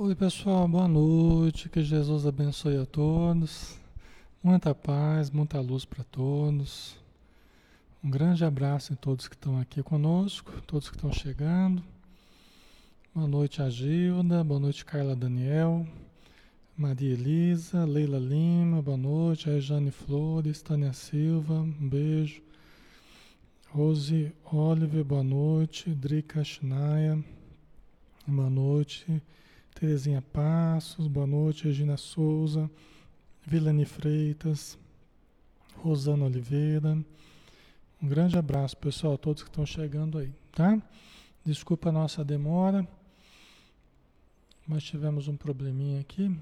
[0.00, 1.68] Oi, pessoal, boa noite.
[1.68, 3.76] Que Jesus abençoe a todos.
[4.40, 6.96] Muita paz, muita luz para todos.
[8.02, 11.82] Um grande abraço em todos que estão aqui conosco, todos que estão chegando.
[13.12, 15.84] Boa noite a Gilda, boa noite Carla Daniel,
[16.76, 22.40] Maria Elisa, Leila Lima, boa noite, a Jane Flores, Tânia Silva, um beijo.
[23.70, 27.18] Rose Oliver, boa noite, Drica Shinaia,
[28.28, 29.20] boa noite.
[29.78, 31.62] Terezinha Passos, boa noite.
[31.62, 32.68] Regina Souza,
[33.46, 34.76] Vilane Freitas,
[35.76, 36.98] Rosana Oliveira.
[38.02, 40.82] Um grande abraço, pessoal, a todos que estão chegando aí, tá?
[41.44, 42.88] Desculpa a nossa demora,
[44.66, 46.36] mas tivemos um probleminha aqui,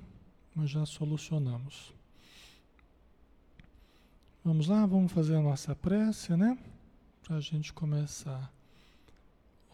[0.54, 1.92] mas já solucionamos.
[4.42, 6.56] Vamos lá, vamos fazer a nossa prece, né?
[7.22, 8.50] Para a gente começar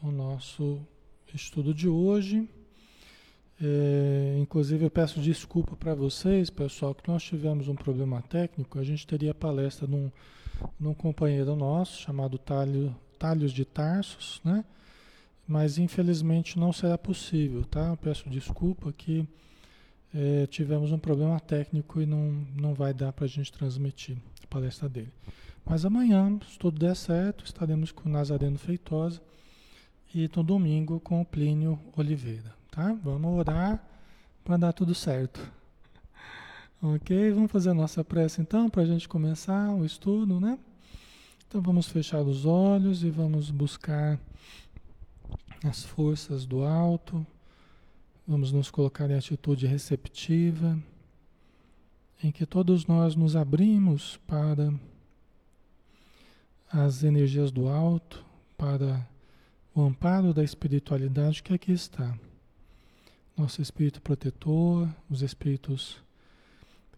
[0.03, 0.85] o nosso
[1.33, 2.49] estudo de hoje.
[3.65, 8.77] É, inclusive eu peço desculpa para vocês, pessoal, que nós tivemos um problema técnico.
[8.77, 10.11] A gente teria palestra num,
[10.81, 14.65] num companheiro nosso chamado Talho, Talhos de Tarsos, né?
[15.47, 17.91] Mas infelizmente não será possível, tá?
[17.91, 19.25] Eu peço desculpa que
[20.13, 24.47] é, tivemos um problema técnico e não, não vai dar para a gente transmitir a
[24.49, 25.13] palestra dele.
[25.65, 29.21] Mas amanhã, se tudo der certo, estaremos com o Nazareno Feitosa
[30.13, 32.62] e no domingo com o Plínio Oliveira.
[32.73, 32.95] Tá?
[33.05, 33.87] Vamos orar
[34.43, 35.47] para dar tudo certo.
[36.81, 37.31] Ok?
[37.33, 40.59] Vamos fazer a nossa prece então para a gente começar o estudo, né?
[41.47, 44.19] Então vamos fechar os olhos e vamos buscar
[45.63, 47.27] as forças do alto.
[48.27, 50.79] Vamos nos colocar em atitude receptiva,
[52.25, 54.73] em que todos nós nos abrimos para
[56.73, 58.25] as energias do alto,
[58.57, 59.07] para
[59.75, 62.17] o amparo da espiritualidade que aqui está
[63.37, 66.03] nosso espírito protetor, os espíritos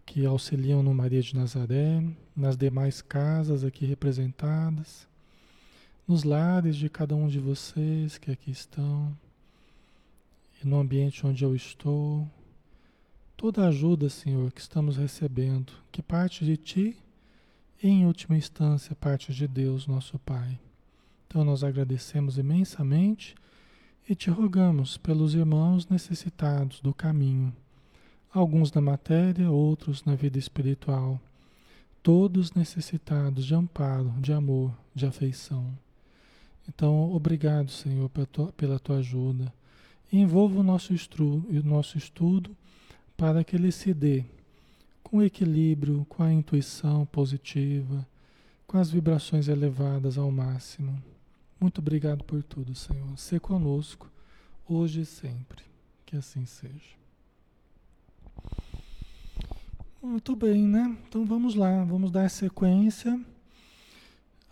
[0.04, 2.02] que auxiliam no Maria de Nazaré,
[2.36, 5.08] nas demais casas aqui representadas,
[6.06, 9.16] nos lares de cada um de vocês que aqui estão,
[10.62, 12.28] e no ambiente onde eu estou.
[13.36, 16.96] Toda ajuda, Senhor, que estamos recebendo, que parte de Ti
[17.82, 20.58] e, em última instância, parte de Deus, nosso Pai.
[21.26, 23.34] Então, nós agradecemos imensamente
[24.08, 27.54] e te rogamos pelos irmãos necessitados do caminho,
[28.32, 31.18] alguns na matéria, outros na vida espiritual,
[32.02, 35.66] todos necessitados de amparo, de amor, de afeição.
[36.68, 38.10] Então, obrigado, Senhor,
[38.56, 39.52] pela tua ajuda.
[40.12, 42.54] Envolva o nosso, o nosso estudo
[43.16, 44.24] para que ele se dê
[45.02, 48.06] com equilíbrio, com a intuição positiva,
[48.66, 51.02] com as vibrações elevadas ao máximo.
[51.64, 53.16] Muito obrigado por tudo, Senhor.
[53.16, 54.12] Ser conosco,
[54.68, 55.64] hoje e sempre.
[56.04, 56.94] Que assim seja.
[60.02, 60.94] Muito bem, né?
[61.08, 63.18] Então vamos lá, vamos dar sequência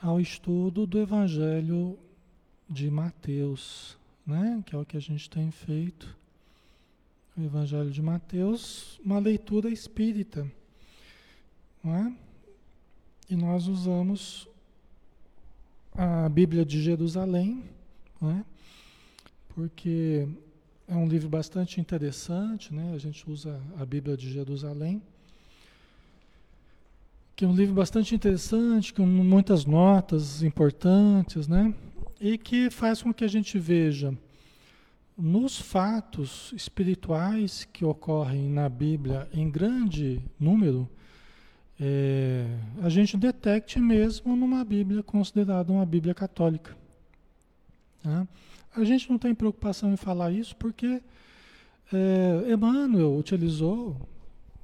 [0.00, 1.98] ao estudo do Evangelho
[2.66, 4.62] de Mateus, né?
[4.64, 6.16] Que é o que a gente tem feito.
[7.36, 10.50] O Evangelho de Mateus, uma leitura espírita,
[11.84, 12.16] não é?
[13.28, 14.48] E nós usamos
[15.94, 17.64] a Bíblia de Jerusalém,
[18.20, 18.44] né?
[19.54, 20.26] porque
[20.88, 22.92] é um livro bastante interessante, né?
[22.94, 25.02] a gente usa a Bíblia de Jerusalém,
[27.36, 31.74] que é um livro bastante interessante, com muitas notas importantes, né?
[32.20, 34.16] e que faz com que a gente veja
[35.18, 40.88] nos fatos espirituais que ocorrem na Bíblia em grande número,
[41.80, 42.46] é,
[42.82, 46.76] a gente detecte mesmo numa Bíblia considerada uma Bíblia católica.
[48.02, 48.26] Tá?
[48.74, 51.02] A gente não tem preocupação em falar isso porque
[51.92, 53.96] é, Emmanuel utilizou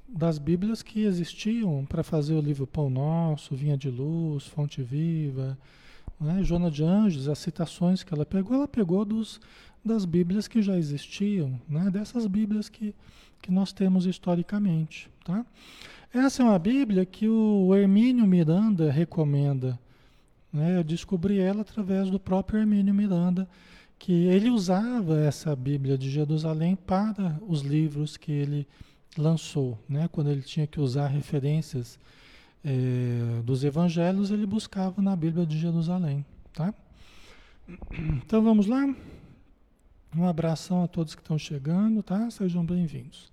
[0.07, 5.57] das Bíblias que existiam para fazer o livro Pão Nosso, Vinha de Luz, Fonte Viva,
[6.19, 6.43] né?
[6.43, 9.39] Jona de Anjos, as citações que ela pegou, ela pegou dos,
[9.83, 11.89] das Bíblias que já existiam, né?
[11.89, 12.93] dessas Bíblias que,
[13.41, 15.09] que nós temos historicamente.
[15.23, 15.45] Tá?
[16.11, 19.79] Essa é uma Bíblia que o Hermínio Miranda recomenda.
[20.51, 20.77] Né?
[20.77, 23.47] Eu descobri ela através do próprio Hermínio Miranda,
[23.99, 28.67] que ele usava essa Bíblia de Jerusalém para os livros que ele
[29.15, 29.77] lançou.
[29.87, 30.09] Né?
[30.11, 31.99] Quando ele tinha que usar referências
[32.65, 36.25] é, dos evangelhos, ele buscava na Bíblia de Jerusalém.
[36.53, 36.73] Tá?
[38.17, 38.83] Então vamos lá?
[40.17, 42.31] Um abração a todos que estão chegando, tá?
[42.31, 43.31] Sejam bem-vindos.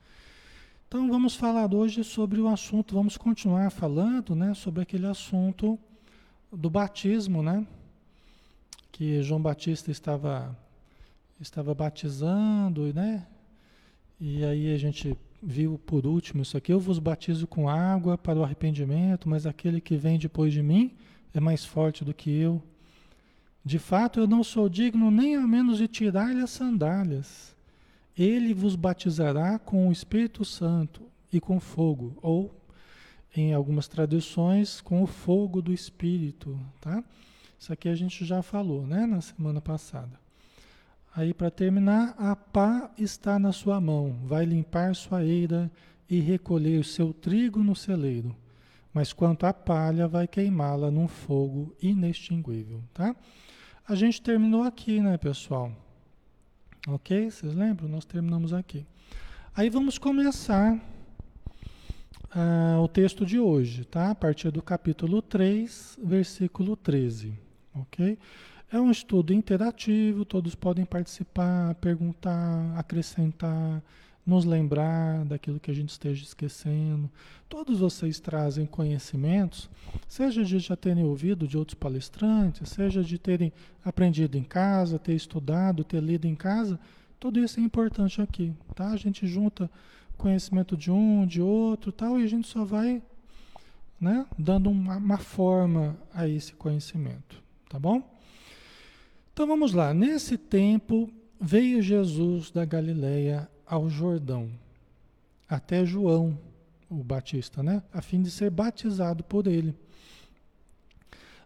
[0.89, 5.77] Então vamos falar hoje sobre o assunto, vamos continuar falando, né, sobre aquele assunto
[6.53, 7.67] do batismo, né?
[8.93, 10.57] Que João Batista estava
[11.41, 13.27] estava batizando, né?
[14.21, 18.39] E aí a gente viu por último isso aqui: eu vos batizo com água para
[18.39, 20.93] o arrependimento, mas aquele que vem depois de mim
[21.35, 22.63] é mais forte do que eu.
[23.65, 27.56] De fato, eu não sou digno nem a menos de tirar-lhe as sandálias.
[28.17, 31.03] Ele vos batizará com o Espírito Santo
[31.33, 32.55] e com fogo, ou
[33.37, 37.05] em algumas tradições, com o fogo do Espírito, tá?
[37.59, 40.19] Isso aqui a gente já falou, né, na semana passada.
[41.15, 45.71] Aí, para terminar, a pá está na sua mão, vai limpar sua eira
[46.09, 48.37] e recolher o seu trigo no celeiro.
[48.93, 53.17] Mas quanto à palha, vai queimá-la num fogo inextinguível, tá?
[53.89, 55.73] A gente terminou aqui, né, pessoal?
[56.87, 57.29] Ok?
[57.29, 57.89] Vocês lembram?
[57.89, 58.87] Nós terminamos aqui.
[59.57, 60.77] Aí vamos começar
[62.33, 64.13] uh, o texto de hoje, tá?
[64.13, 67.37] A partir do capítulo 3, versículo 13.
[67.75, 68.17] Ok?
[68.71, 73.83] É um estudo interativo, todos podem participar, perguntar, acrescentar,
[74.27, 77.09] nos lembrar daquilo que a gente esteja esquecendo.
[77.49, 79.71] Todos vocês trazem conhecimentos,
[80.09, 83.53] seja de já terem ouvido de outros palestrantes, seja de terem
[83.85, 86.79] aprendido em casa, ter estudado, ter lido em casa,
[87.21, 88.89] tudo isso é importante aqui, tá?
[88.89, 89.71] A gente junta
[90.17, 93.03] conhecimento de um, de outro, tal, e a gente só vai,
[94.01, 98.03] né, dando uma, uma forma a esse conhecimento, tá bom?
[99.33, 99.95] Então vamos lá.
[99.95, 104.51] Nesse tempo veio Jesus da Galileia ao Jordão,
[105.49, 106.39] até João,
[106.89, 107.83] o Batista, né?
[107.93, 109.75] A fim de ser batizado por ele.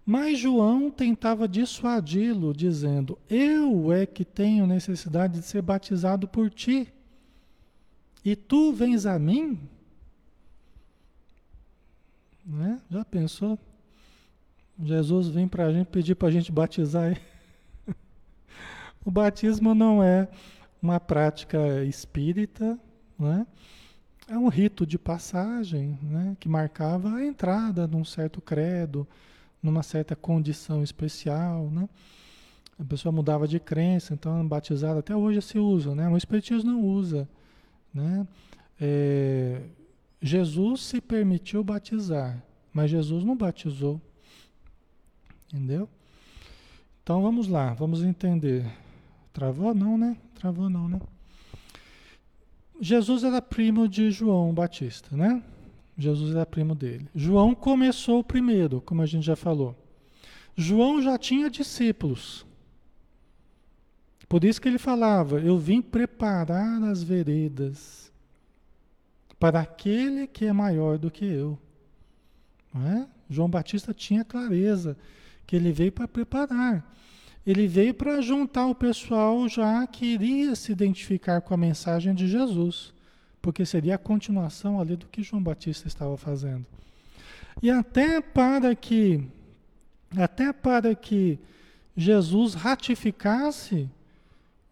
[0.04, 6.92] Mas João tentava dissuadi-lo, dizendo: Eu é que tenho necessidade de ser batizado por ti,
[8.24, 9.58] e tu vens a mim?
[12.44, 12.80] Né?
[12.90, 13.58] Já pensou?
[14.82, 17.20] Jesus vem para a gente pedir para a gente batizar.
[19.02, 20.28] O batismo não é
[20.82, 22.78] uma prática espírita,
[23.18, 23.46] né?
[24.30, 26.36] é um rito de passagem né?
[26.38, 29.06] que marcava a entrada num certo credo,
[29.60, 31.68] numa certa condição especial.
[31.70, 31.88] Né?
[32.78, 36.08] A pessoa mudava de crença, então batizado até hoje se usa, né?
[36.08, 37.28] o espiritismo não usa.
[37.92, 38.26] Né?
[38.80, 39.62] É,
[40.22, 42.40] Jesus se permitiu batizar,
[42.72, 44.00] mas Jesus não batizou.
[45.52, 45.88] Entendeu?
[47.02, 48.64] Então vamos lá, vamos entender.
[49.32, 50.16] Travou não, né?
[50.34, 51.00] Travou não, né?
[52.80, 55.42] Jesus era primo de João Batista, né?
[55.96, 57.08] Jesus era primo dele.
[57.14, 59.76] João começou primeiro, como a gente já falou.
[60.56, 62.46] João já tinha discípulos.
[64.28, 68.10] Por isso que ele falava: Eu vim preparar as veredas
[69.38, 71.58] para aquele que é maior do que eu.
[72.74, 73.06] É?
[73.28, 74.96] João Batista tinha clareza
[75.46, 76.94] que ele veio para preparar.
[77.46, 82.28] Ele veio para juntar o pessoal já que iria se identificar com a mensagem de
[82.28, 82.92] Jesus,
[83.40, 86.66] porque seria a continuação ali do que João Batista estava fazendo.
[87.62, 89.26] E até para que
[90.16, 91.38] até para que
[91.96, 93.88] Jesus ratificasse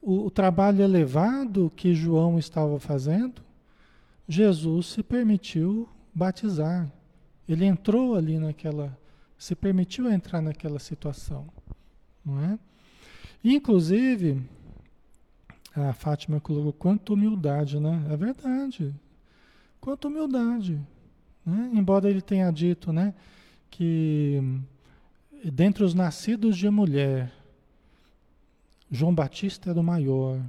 [0.03, 3.41] o, o trabalho elevado que João estava fazendo,
[4.29, 6.91] Jesus se permitiu batizar.
[7.49, 8.99] Ele entrou ali naquela,
[9.39, 11.47] se permitiu entrar naquela situação
[12.29, 12.59] não é?
[13.43, 14.43] Inclusive,
[15.75, 18.05] a Fátima colocou quanta humildade, né?
[18.11, 18.95] É verdade.
[19.81, 20.81] Quanta humildade.
[21.45, 21.71] Né?
[21.73, 23.15] Embora ele tenha dito, né,
[23.71, 24.43] que
[25.45, 27.33] dentre os nascidos de mulher,
[28.91, 30.41] João Batista era o maior.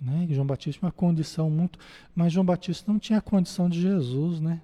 [0.00, 0.26] Né?
[0.30, 1.78] João Batista uma condição muito.
[2.14, 4.60] Mas João Batista não tinha a condição de Jesus, né?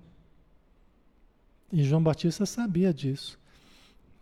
[1.72, 3.38] E João Batista sabia disso.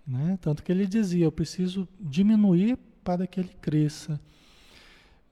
[0.07, 0.39] Né?
[0.41, 4.21] Tanto que ele dizia: Eu preciso diminuir para que ele cresça.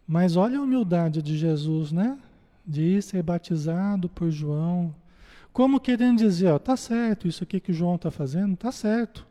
[0.07, 2.19] Mas olha a humildade de Jesus, né?
[2.67, 4.95] De ser batizado por João.
[5.53, 9.27] Como querendo dizer: Ó, tá certo, isso aqui que João está fazendo, tá certo.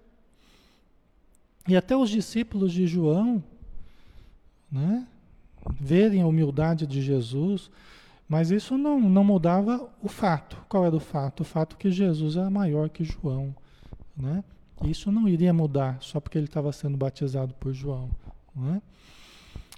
[1.68, 3.44] E até os discípulos de João,
[4.72, 5.08] né?
[5.80, 7.70] Verem a humildade de Jesus.
[8.28, 10.58] Mas isso não, não mudava o fato.
[10.70, 11.42] Qual era o fato?
[11.42, 13.54] O fato que Jesus era maior que João.
[14.16, 14.42] Né?
[14.84, 18.10] Isso não iria mudar só porque ele estava sendo batizado por João.
[18.56, 18.82] Né?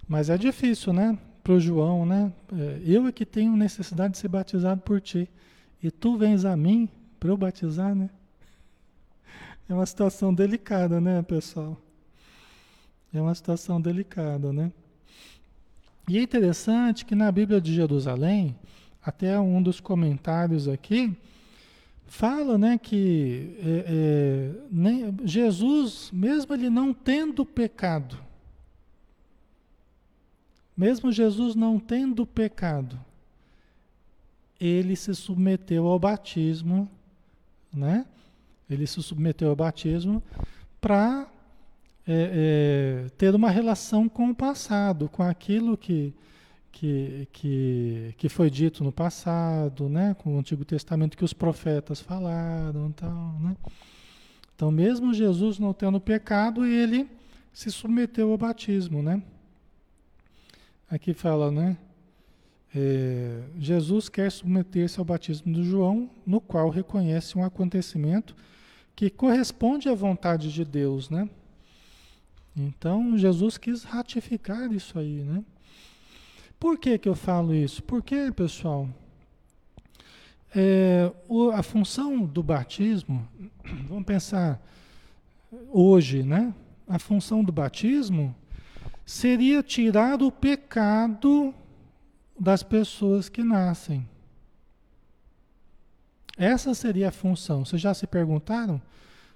[0.07, 1.17] Mas é difícil, né?
[1.43, 2.31] Para o João, né?
[2.53, 5.29] É, eu é que tenho necessidade de ser batizado por ti.
[5.81, 6.87] E tu vens a mim
[7.19, 8.09] para eu batizar, né?
[9.67, 11.77] É uma situação delicada, né, pessoal?
[13.13, 14.71] É uma situação delicada, né?
[16.07, 18.55] E é interessante que na Bíblia de Jerusalém,
[19.01, 21.15] até um dos comentários aqui,
[22.05, 28.17] fala né, que é, é, nem, Jesus, mesmo ele não tendo pecado,
[30.75, 32.99] Mesmo Jesus não tendo pecado,
[34.59, 36.89] ele se submeteu ao batismo,
[37.71, 38.05] né?
[38.67, 40.23] Ele se submeteu ao batismo
[40.81, 41.27] para
[42.07, 46.11] é, é, ter uma relação com o passado, com aquilo que,
[46.73, 50.15] que, que, que foi dito no passado, né?
[50.15, 53.55] com o Antigo Testamento que os profetas falaram tal, né?
[54.55, 57.07] Então, mesmo Jesus não tendo pecado, ele
[57.53, 59.21] se submeteu ao batismo, né?
[60.89, 61.77] Aqui fala, né?
[62.75, 68.35] É, Jesus quer submeter-se ao batismo de João, no qual reconhece um acontecimento
[68.95, 71.29] que corresponde à vontade de Deus, né?
[72.55, 75.43] Então Jesus quis ratificar isso aí, né?
[76.63, 77.83] Por que, que eu falo isso?
[77.83, 78.87] Porque, pessoal,
[80.55, 83.27] é, o, a função do batismo,
[83.89, 84.61] vamos pensar
[85.69, 86.55] hoje, né?
[86.87, 88.33] A função do batismo
[89.05, 91.53] seria tirar o pecado
[92.39, 94.07] das pessoas que nascem.
[96.37, 97.65] Essa seria a função.
[97.65, 98.81] Vocês já se perguntaram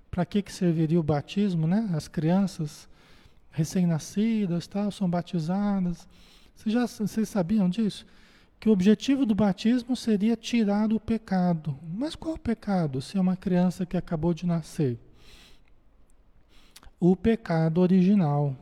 [0.10, 1.90] para que, que serviria o batismo, né?
[1.94, 2.88] As crianças
[3.52, 6.08] recém-nascidas tal, são batizadas.
[6.58, 8.06] Vocês, já, vocês sabiam disso?
[8.60, 11.78] Que o objetivo do batismo seria tirar o pecado.
[11.94, 14.98] Mas qual o pecado se é uma criança que acabou de nascer?
[17.00, 18.56] O pecado original.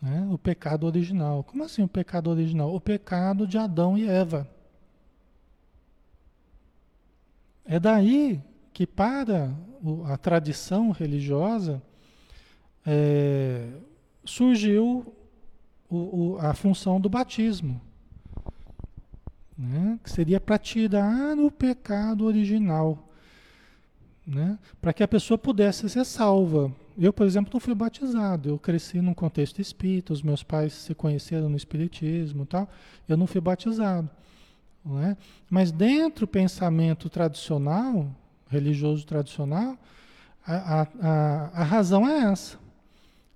[0.00, 0.26] Né?
[0.32, 1.44] O pecado original.
[1.44, 2.74] Como assim o pecado original?
[2.74, 4.48] O pecado de Adão e Eva.
[7.66, 8.42] É daí
[8.72, 9.54] que, para
[10.06, 11.82] a tradição religiosa,
[12.86, 13.68] é,
[14.24, 15.14] surgiu
[15.90, 17.80] o, o, a função do batismo,
[19.58, 19.98] né?
[20.02, 23.10] que seria para tirar o pecado original,
[24.26, 24.58] né?
[24.80, 26.72] para que a pessoa pudesse ser salva.
[26.96, 30.94] Eu, por exemplo, não fui batizado, eu cresci num contexto espírita, os meus pais se
[30.94, 32.68] conheceram no espiritismo tal,
[33.08, 34.08] eu não fui batizado.
[34.84, 35.16] Né?
[35.48, 38.08] Mas dentro do pensamento tradicional,
[38.48, 39.76] religioso tradicional,
[40.46, 42.58] a, a, a, razão é essa: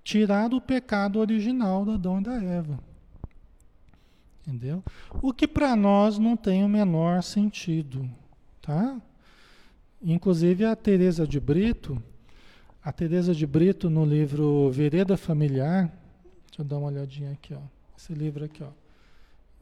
[0.05, 2.79] tirar o pecado original da Adão e da Eva.
[4.47, 4.85] Entendeu?
[5.23, 8.09] O que para nós não tem o menor sentido.
[8.61, 9.01] Tá?
[10.03, 12.01] Inclusive a Teresa de Brito,
[12.83, 15.91] a Teresa de Brito no livro Vereda Familiar,
[16.47, 17.61] deixa eu dar uma olhadinha aqui, ó.
[17.97, 18.69] Esse livro aqui, ó.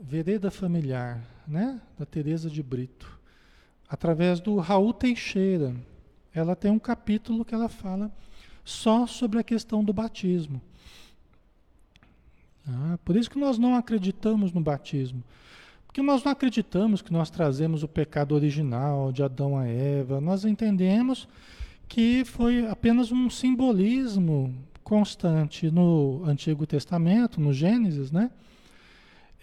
[0.00, 1.80] Vereda Familiar, né?
[1.96, 3.20] Da Teresa de Brito.
[3.88, 5.76] Através do Raul Teixeira.
[6.34, 8.11] Ela tem um capítulo que ela fala
[8.64, 10.61] só sobre a questão do batismo.
[12.69, 15.23] Ah, por isso que nós não acreditamos no batismo.
[15.87, 20.21] Porque nós não acreditamos que nós trazemos o pecado original de Adão a Eva.
[20.21, 21.28] Nós entendemos
[21.88, 28.31] que foi apenas um simbolismo constante no Antigo Testamento, no Gênesis, né?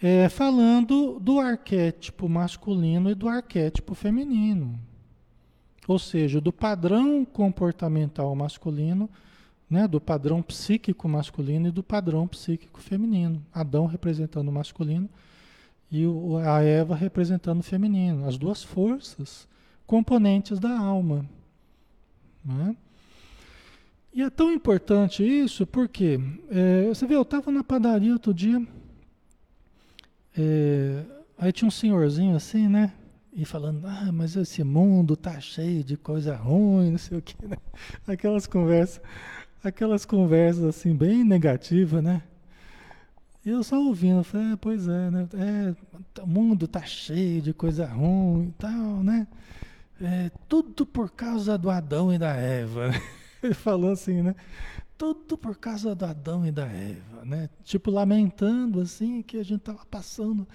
[0.02, 4.78] é, falando do arquétipo masculino e do arquétipo feminino.
[5.90, 9.10] Ou seja, do padrão comportamental masculino,
[9.68, 13.44] né, do padrão psíquico masculino e do padrão psíquico feminino.
[13.52, 15.10] Adão representando o masculino
[15.90, 16.04] e
[16.46, 18.24] a Eva representando o feminino.
[18.28, 19.48] As duas forças
[19.84, 21.28] componentes da alma.
[22.44, 22.76] Né?
[24.14, 26.20] E é tão importante isso porque,
[26.52, 28.64] é, você vê, eu estava na padaria outro dia
[30.38, 31.02] é,
[31.36, 32.92] aí tinha um senhorzinho assim, né?
[33.32, 37.46] E falando, ah, mas esse mundo tá cheio de coisa ruim, não sei o que,
[37.46, 37.56] né?
[38.06, 39.00] Aquelas conversas,
[39.62, 42.22] aquelas conversas assim, bem negativas, né?
[43.44, 45.28] E eu só ouvindo, falei, é, pois é, né?
[45.34, 49.26] É, o mundo tá cheio de coisa ruim e tal, né?
[50.00, 52.88] É, tudo por causa do Adão e da Eva.
[52.88, 53.00] Né?
[53.54, 54.34] Falou assim, né?
[55.00, 57.48] tudo por causa do Adão e da Eva, né?
[57.64, 60.46] Tipo, lamentando assim que a gente estava passando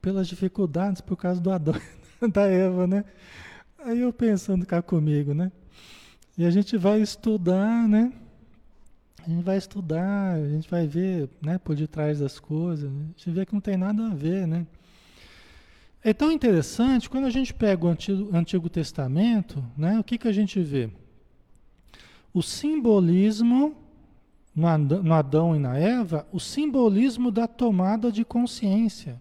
[0.00, 1.74] pelas dificuldades por causa do Adão
[2.32, 3.04] da Eva, né?
[3.78, 5.52] Aí eu pensando cá comigo, né?
[6.36, 8.12] E a gente vai estudar, né?
[9.24, 13.04] A gente vai estudar, a gente vai ver, né, por detrás das coisas, né?
[13.14, 14.66] a gente vê que não tem nada a ver, né?
[16.02, 20.28] É tão interessante, quando a gente pega o Antigo, Antigo Testamento, né, o que, que
[20.28, 20.88] a gente vê?
[22.32, 23.76] O simbolismo
[24.54, 29.20] no Adão e na Eva, o simbolismo da tomada de consciência.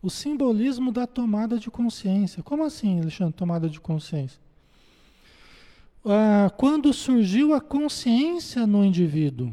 [0.00, 2.42] O simbolismo da tomada de consciência.
[2.42, 4.40] Como assim, Alexandre, tomada de consciência?
[6.04, 9.52] Ah, quando surgiu a consciência no indivíduo.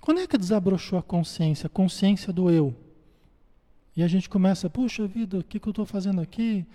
[0.00, 1.66] Quando é que desabrochou a consciência?
[1.66, 2.74] A consciência do eu.
[3.96, 6.66] E a gente começa, puxa vida, o que, que eu estou fazendo aqui?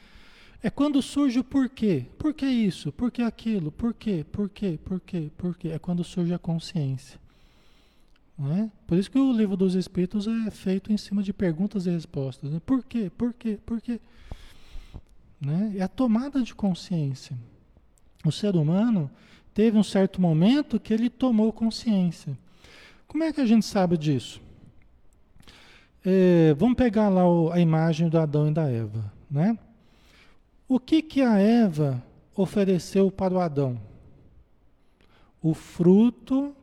[0.62, 2.06] É quando surge o porquê.
[2.18, 2.92] Por que isso?
[2.92, 3.72] Por que aquilo?
[3.72, 4.26] Por quê?
[4.30, 4.78] Por quê?
[4.84, 5.32] Por quê?
[5.38, 5.70] Por quê?
[5.70, 7.20] É quando surge a consciência.
[8.40, 8.72] Né?
[8.88, 12.50] Por isso que o livro dos Espíritos é feito em cima de perguntas e respostas.
[12.50, 12.62] Né?
[12.66, 13.12] Por quê?
[13.18, 13.60] Por quê?
[13.66, 14.00] Por quê?
[15.42, 15.74] Né?
[15.76, 17.38] É a tomada de consciência.
[18.24, 19.12] O ser humano
[19.54, 22.38] teve um certo momento que ele tomou consciência.
[23.10, 24.42] Como é que a gente sabe disso?
[26.06, 29.12] É, vamos pegar lá o, a imagem do Adão e da Eva.
[29.30, 29.58] Né?
[30.66, 32.02] O que, que a Eva
[32.34, 33.82] ofereceu para o Adão?
[35.42, 36.56] O fruto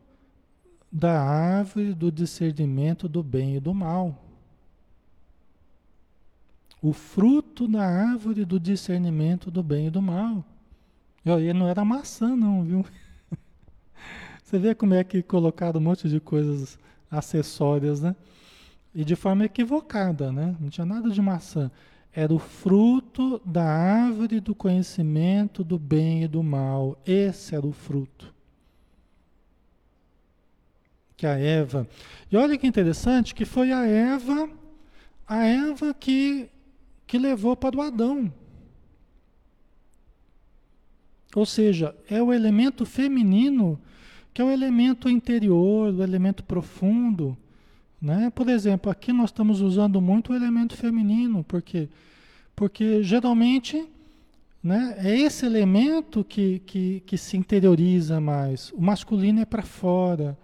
[0.96, 4.18] da árvore do discernimento do bem e do mal.
[6.80, 10.42] O fruto da árvore do discernimento do bem e do mal.
[11.22, 12.86] E ele não era maçã, não, viu?
[14.42, 16.78] Você vê como é que colocaram um monte de coisas
[17.10, 18.16] acessórias, né?
[18.94, 20.56] E de forma equivocada, né?
[20.58, 21.70] Não tinha nada de maçã.
[22.10, 26.96] Era o fruto da árvore do conhecimento do bem e do mal.
[27.04, 28.34] Esse era o fruto
[31.16, 31.88] que a Eva.
[32.30, 34.48] E olha que interessante que foi a Eva,
[35.26, 36.48] a Eva que,
[37.06, 38.32] que levou para o Adão.
[41.34, 43.80] Ou seja, é o elemento feminino
[44.36, 47.34] que é o elemento interior, o elemento profundo.
[47.98, 48.30] Né?
[48.34, 51.88] Por exemplo, aqui nós estamos usando muito o elemento feminino, porque,
[52.54, 53.82] porque geralmente
[54.62, 58.70] né, é esse elemento que, que, que se interioriza mais.
[58.72, 60.36] O masculino é para fora.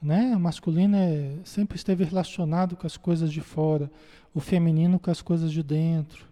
[0.00, 0.34] Né?
[0.36, 3.90] O masculino é, sempre esteve relacionado com as coisas de fora,
[4.34, 6.26] o feminino com as coisas de dentro.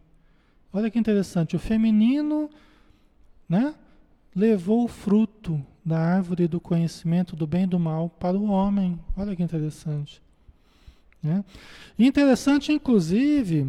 [0.73, 2.49] Olha que interessante, o feminino
[3.49, 3.75] né,
[4.35, 8.99] levou o fruto da árvore do conhecimento do bem e do mal para o homem.
[9.17, 10.23] Olha que interessante.
[11.23, 11.45] Né?
[11.99, 13.69] interessante, inclusive,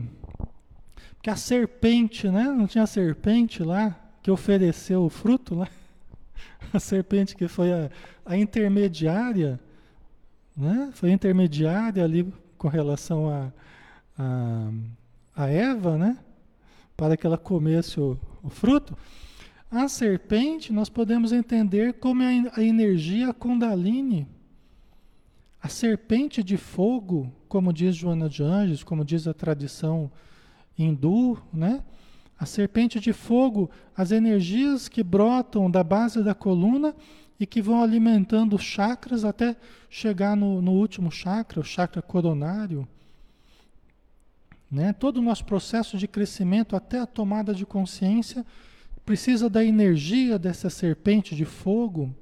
[1.21, 2.43] que a serpente, né?
[2.43, 5.67] não tinha serpente lá que ofereceu o fruto lá?
[6.73, 7.89] A serpente que foi a,
[8.25, 9.59] a intermediária
[10.57, 10.89] né?
[10.93, 13.53] Foi intermediária ali com relação a,
[14.17, 14.71] a,
[15.35, 16.17] a Eva, né?
[16.95, 18.97] Para que ela comesse o, o fruto.
[19.69, 24.27] A serpente nós podemos entender como é a energia Kundalini.
[25.61, 30.09] A serpente de fogo, como diz Joana de Anjos, como diz a tradição
[30.77, 31.83] hindu, né?
[32.39, 36.95] A serpente de fogo, as energias que brotam da base da coluna
[37.39, 39.55] e que vão alimentando chakras até
[39.89, 42.87] chegar no, no último chakra, o chakra coronário.
[44.69, 44.91] Né?
[44.93, 48.45] Todo o nosso processo de crescimento até a tomada de consciência
[49.05, 52.13] precisa da energia dessa serpente de fogo.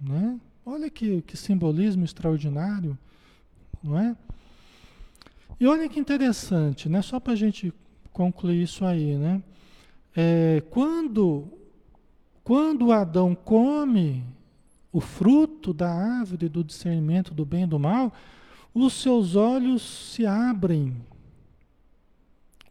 [0.00, 0.40] Né?
[0.64, 2.98] Olha que, que simbolismo extraordinário,
[3.82, 4.16] não é?
[5.60, 7.02] E olha que interessante, né?
[7.02, 7.72] só para a gente
[8.12, 9.16] concluir isso aí.
[9.16, 9.40] Né?
[10.16, 11.46] É, quando
[12.44, 14.24] quando Adão come
[14.92, 18.12] o fruto da árvore do discernimento do bem e do mal,
[18.74, 20.96] os seus olhos se abrem.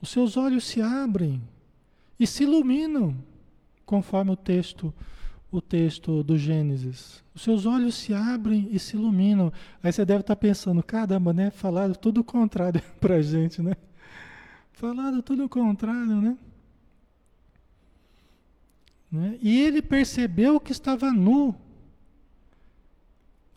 [0.02, 1.42] Os seus olhos se abrem
[2.20, 3.16] e se iluminam,
[3.86, 4.94] conforme o texto
[5.52, 7.22] o texto do Gênesis.
[7.36, 9.52] Os seus olhos se abrem e se iluminam.
[9.84, 11.52] Aí você deve estar pensando, caramba, né?
[11.52, 13.76] Falaram tudo o contrário para a gente, né?
[14.72, 16.38] Falaram tudo o contrário, né?
[19.12, 19.38] Né?
[19.42, 21.54] E ele percebeu que estava nu.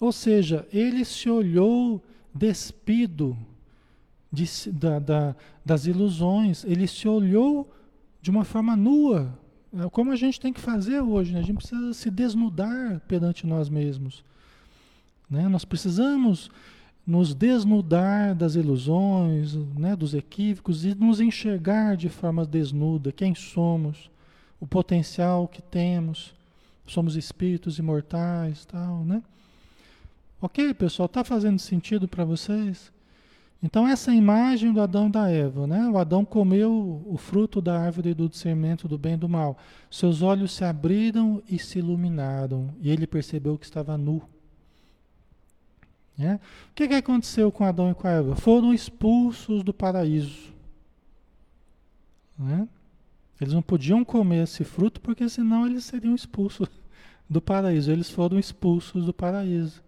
[0.01, 2.03] Ou seja, ele se olhou
[2.35, 3.37] despido
[4.33, 7.73] de, da, da, das ilusões, ele se olhou
[8.21, 9.39] de uma forma nua,
[9.73, 11.41] é como a gente tem que fazer hoje, né?
[11.41, 14.25] a gente precisa se desnudar perante nós mesmos.
[15.29, 15.49] Né?
[15.49, 16.51] Nós precisamos
[17.07, 19.95] nos desnudar das ilusões, né?
[19.97, 24.11] dos equívocos e nos enxergar de forma desnuda, quem somos
[24.65, 26.33] o potencial que temos,
[26.87, 29.23] somos espíritos imortais, tal, né?
[30.41, 32.91] Ok, pessoal, está fazendo sentido para vocês?
[33.63, 35.87] Então essa imagem do Adão e da Eva, né?
[35.87, 39.59] O Adão comeu o fruto da árvore do discernimento do bem e do mal.
[39.91, 44.23] Seus olhos se abriram e se iluminaram, e ele percebeu que estava nu.
[46.17, 46.41] Né?
[46.71, 48.35] O que, que aconteceu com Adão e com a Eva?
[48.35, 50.55] Foram expulsos do paraíso.
[52.39, 52.67] Né?
[53.41, 56.69] Eles não podiam comer esse fruto porque senão eles seriam expulsos
[57.29, 57.91] do paraíso.
[57.91, 59.83] Eles foram expulsos do paraíso.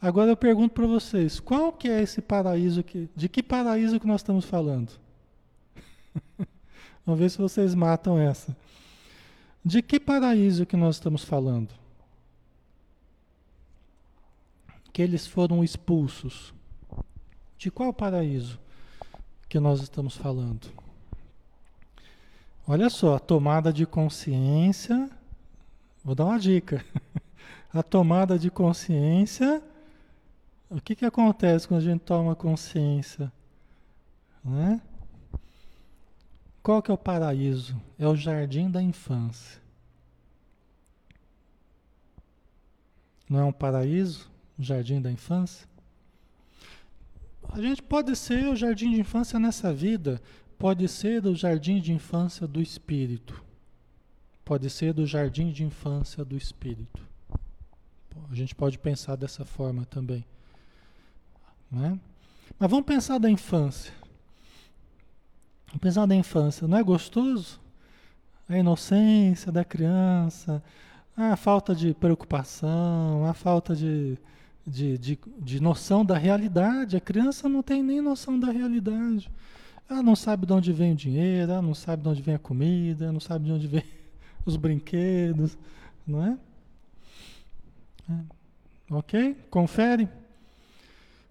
[0.00, 4.06] Agora eu pergunto para vocês, qual que é esse paraíso que, de que paraíso que
[4.06, 4.92] nós estamos falando?
[7.04, 8.56] Vamos ver se vocês matam essa.
[9.64, 11.68] De que paraíso que nós estamos falando?
[14.92, 16.54] Que eles foram expulsos.
[17.58, 18.58] De qual paraíso
[19.48, 20.70] que nós estamos falando?
[22.70, 25.08] Olha só, a tomada de consciência.
[26.04, 26.84] Vou dar uma dica.
[27.72, 29.62] A tomada de consciência
[30.70, 33.30] O que, que acontece quando a gente toma consciência?
[34.42, 34.80] Né?
[36.62, 37.78] Qual que é o paraíso?
[37.98, 39.60] É o jardim da infância.
[43.28, 44.30] Não é um paraíso?
[44.58, 45.66] O jardim da infância?
[47.50, 50.20] A gente pode ser o jardim de infância nessa vida,
[50.58, 53.42] pode ser o jardim de infância do espírito.
[54.44, 57.06] Pode ser do jardim de infância do espírito.
[58.30, 60.24] A gente pode pensar dessa forma também.
[61.70, 61.98] Né?
[62.58, 63.92] Mas vamos pensar da infância.
[65.68, 66.66] Vamos pensar da infância.
[66.66, 67.60] Não é gostoso?
[68.48, 70.62] A inocência da criança,
[71.16, 74.18] a falta de preocupação, a falta de,
[74.66, 76.96] de, de, de noção da realidade.
[76.96, 79.30] A criança não tem nem noção da realidade.
[79.88, 82.38] Ela não sabe de onde vem o dinheiro, ela não sabe de onde vem a
[82.38, 83.84] comida, ela não sabe de onde vem
[84.44, 85.56] os brinquedos,
[86.06, 86.38] não é?
[88.10, 88.14] é.
[88.90, 89.36] Ok?
[89.50, 90.08] Confere.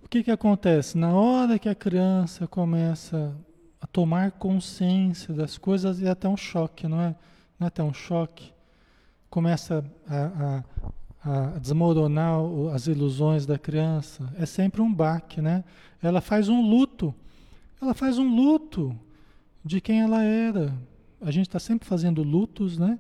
[0.04, 0.98] O que, que acontece?
[0.98, 3.36] Na hora que a criança começa
[3.82, 7.16] a tomar consciência das coisas, é até um choque, não é?
[7.60, 8.54] Não é até um choque.
[9.30, 10.64] Começa a,
[11.24, 12.40] a, a desmoronar
[12.74, 14.34] as ilusões da criança.
[14.38, 15.64] É sempre um baque, né?
[16.02, 17.14] Ela faz um luto.
[17.82, 18.98] Ela faz um luto
[19.64, 20.74] de quem ela era.
[21.22, 23.00] A gente está sempre fazendo lutos, né?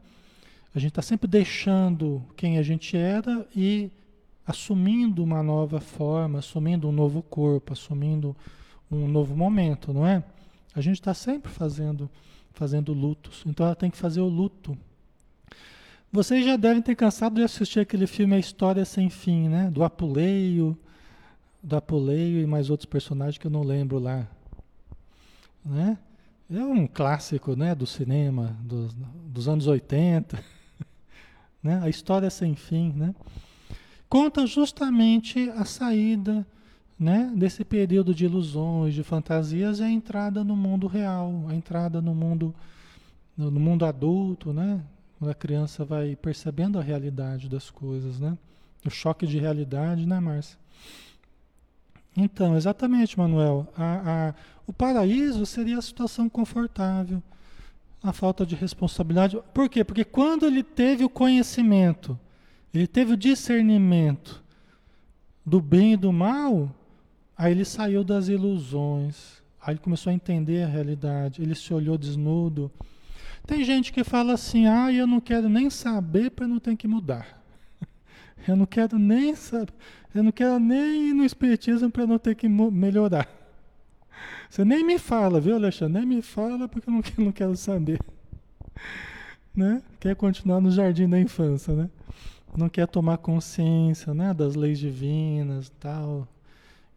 [0.73, 3.89] A gente está sempre deixando quem a gente era e
[4.45, 8.35] assumindo uma nova forma, assumindo um novo corpo, assumindo
[8.91, 10.23] um novo momento, não é?
[10.75, 12.09] A gente está sempre fazendo,
[12.53, 13.43] fazendo lutos.
[13.45, 14.77] Então ela tem que fazer o luto.
[16.11, 19.69] Vocês já devem ter cansado de assistir aquele filme A História Sem Fim, né?
[19.71, 20.77] Do Apuleio,
[21.61, 24.27] do Apuleio e mais outros personagens que eu não lembro lá.
[25.67, 25.97] Né?
[26.49, 30.43] É um clássico né, do cinema dos, dos anos 80.
[31.61, 31.79] né?
[31.83, 33.13] A História Sem Fim, né?
[34.09, 36.45] conta justamente a saída
[36.99, 42.01] né, desse período de ilusões, de fantasias e a entrada no mundo real, a entrada
[42.01, 42.55] no mundo,
[43.37, 44.81] no mundo adulto, né,
[45.19, 48.35] quando a criança vai percebendo a realidade das coisas, né,
[48.85, 50.57] o choque de realidade, né, Márcia?
[52.19, 53.67] Então, exatamente, Manuel.
[53.77, 54.33] A, a,
[54.67, 57.23] o paraíso seria a situação confortável,
[58.03, 59.39] a falta de responsabilidade.
[59.53, 59.83] Por quê?
[59.83, 62.19] Porque quando ele teve o conhecimento
[62.73, 64.43] ele teve o discernimento
[65.45, 66.73] do bem e do mal,
[67.35, 71.97] aí ele saiu das ilusões, aí ele começou a entender a realidade, ele se olhou
[71.97, 72.71] desnudo.
[73.45, 76.87] Tem gente que fala assim: ah, eu não quero nem saber para não ter que
[76.87, 77.41] mudar.
[78.47, 79.73] Eu não quero nem saber,
[80.13, 83.27] eu não quero nem ir no Espiritismo para não ter que melhorar.
[84.49, 85.99] Você nem me fala, viu, Alexandre?
[85.99, 87.99] Nem me fala porque eu não, quero saber.
[89.55, 89.81] Né?
[89.99, 91.89] Quer continuar no jardim da infância, né?
[92.57, 96.27] não quer tomar consciência né, das leis divinas tal,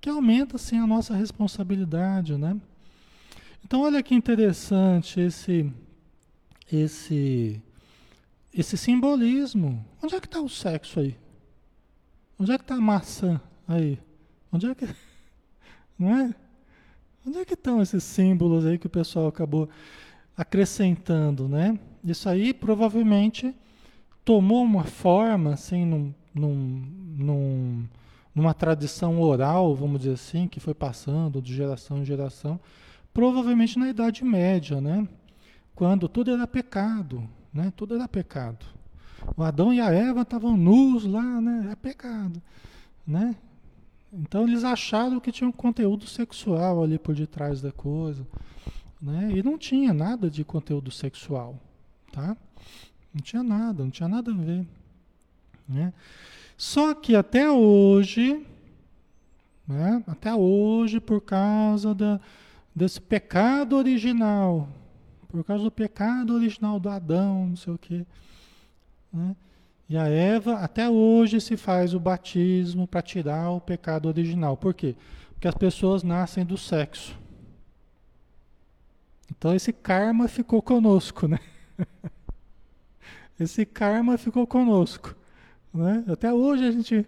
[0.01, 2.59] que aumenta assim a nossa responsabilidade, né?
[3.63, 5.71] Então olha que interessante esse
[6.73, 7.63] esse
[8.53, 9.85] esse simbolismo.
[10.03, 11.17] Onde é que está o sexo aí?
[12.39, 13.99] Onde é que está a maçã aí?
[14.51, 14.89] Onde é que
[15.99, 16.35] não é?
[17.31, 19.69] Onde é que estão esses símbolos aí que o pessoal acabou
[20.37, 21.79] acrescentando, né?
[22.03, 23.55] Isso aí provavelmente
[24.25, 26.83] tomou uma forma, assim, num, num,
[27.17, 27.89] num,
[28.35, 32.59] numa tradição oral, vamos dizer assim, que foi passando de geração em geração,
[33.15, 35.07] provavelmente na Idade Média, né?
[35.73, 37.23] Quando tudo era pecado,
[37.55, 37.73] né?
[37.77, 38.67] Tudo era pecado.
[39.37, 41.69] O Adão e a Eva estavam nus lá, né?
[41.71, 42.43] É pecado,
[43.07, 43.37] né?
[44.13, 48.27] Então eles acharam que tinha um conteúdo sexual ali por detrás da coisa,
[49.01, 49.31] né?
[49.33, 51.59] E não tinha nada de conteúdo sexual,
[52.13, 52.37] tá?
[53.15, 54.67] Não tinha nada, não tinha nada a ver.
[55.69, 55.93] Né?
[56.57, 58.45] Só que até hoje,
[59.67, 60.03] né?
[60.07, 62.21] até hoje, por causa da,
[62.75, 64.69] desse pecado original,
[65.29, 68.05] por causa do pecado original do Adão, não sei o quê.
[69.13, 69.37] Né?
[69.91, 74.57] E a Eva, até hoje se faz o batismo para tirar o pecado original.
[74.57, 74.95] Por quê?
[75.33, 77.19] Porque as pessoas nascem do sexo.
[79.29, 81.41] Então esse karma ficou conosco, né?
[83.41, 85.17] esse karma ficou conosco.
[85.75, 86.05] Né?
[86.07, 87.05] Até hoje a gente.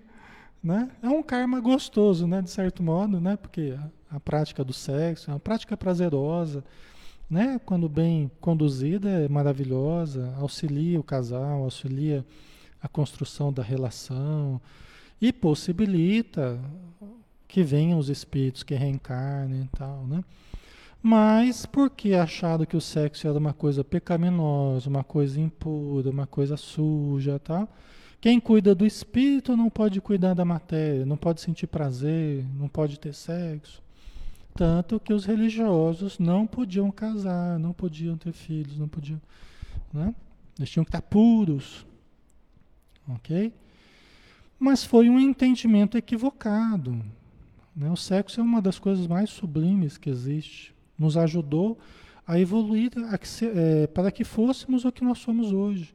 [0.60, 0.90] Né?
[1.00, 2.42] É um karma gostoso, né?
[2.42, 3.36] de certo modo, né?
[3.36, 3.78] porque
[4.10, 6.64] a, a prática do sexo é uma prática prazerosa.
[7.30, 7.60] Né?
[7.64, 12.26] Quando bem conduzida, é maravilhosa, auxilia o casal, auxilia
[12.82, 14.60] a construção da relação
[15.20, 16.58] e possibilita
[17.46, 20.24] que venham os espíritos que reencarnem e tal, né?
[21.02, 26.56] Mas porque acharam que o sexo era uma coisa pecaminosa, uma coisa impura, uma coisa
[26.56, 27.68] suja, tá?
[28.20, 33.00] Quem cuida do espírito não pode cuidar da matéria, não pode sentir prazer, não pode
[33.00, 33.82] ter sexo.
[34.54, 39.20] Tanto que os religiosos não podiam casar, não podiam ter filhos, não podiam.
[39.92, 40.14] Né?
[40.56, 41.84] Eles tinham que estar puros.
[43.08, 43.52] Ok?
[44.58, 47.02] Mas foi um entendimento equivocado.
[47.74, 47.90] Né?
[47.90, 50.74] O sexo é uma das coisas mais sublimes que existe.
[50.98, 51.78] Nos ajudou
[52.26, 55.94] a evoluir a que se, é, para que fôssemos o que nós somos hoje.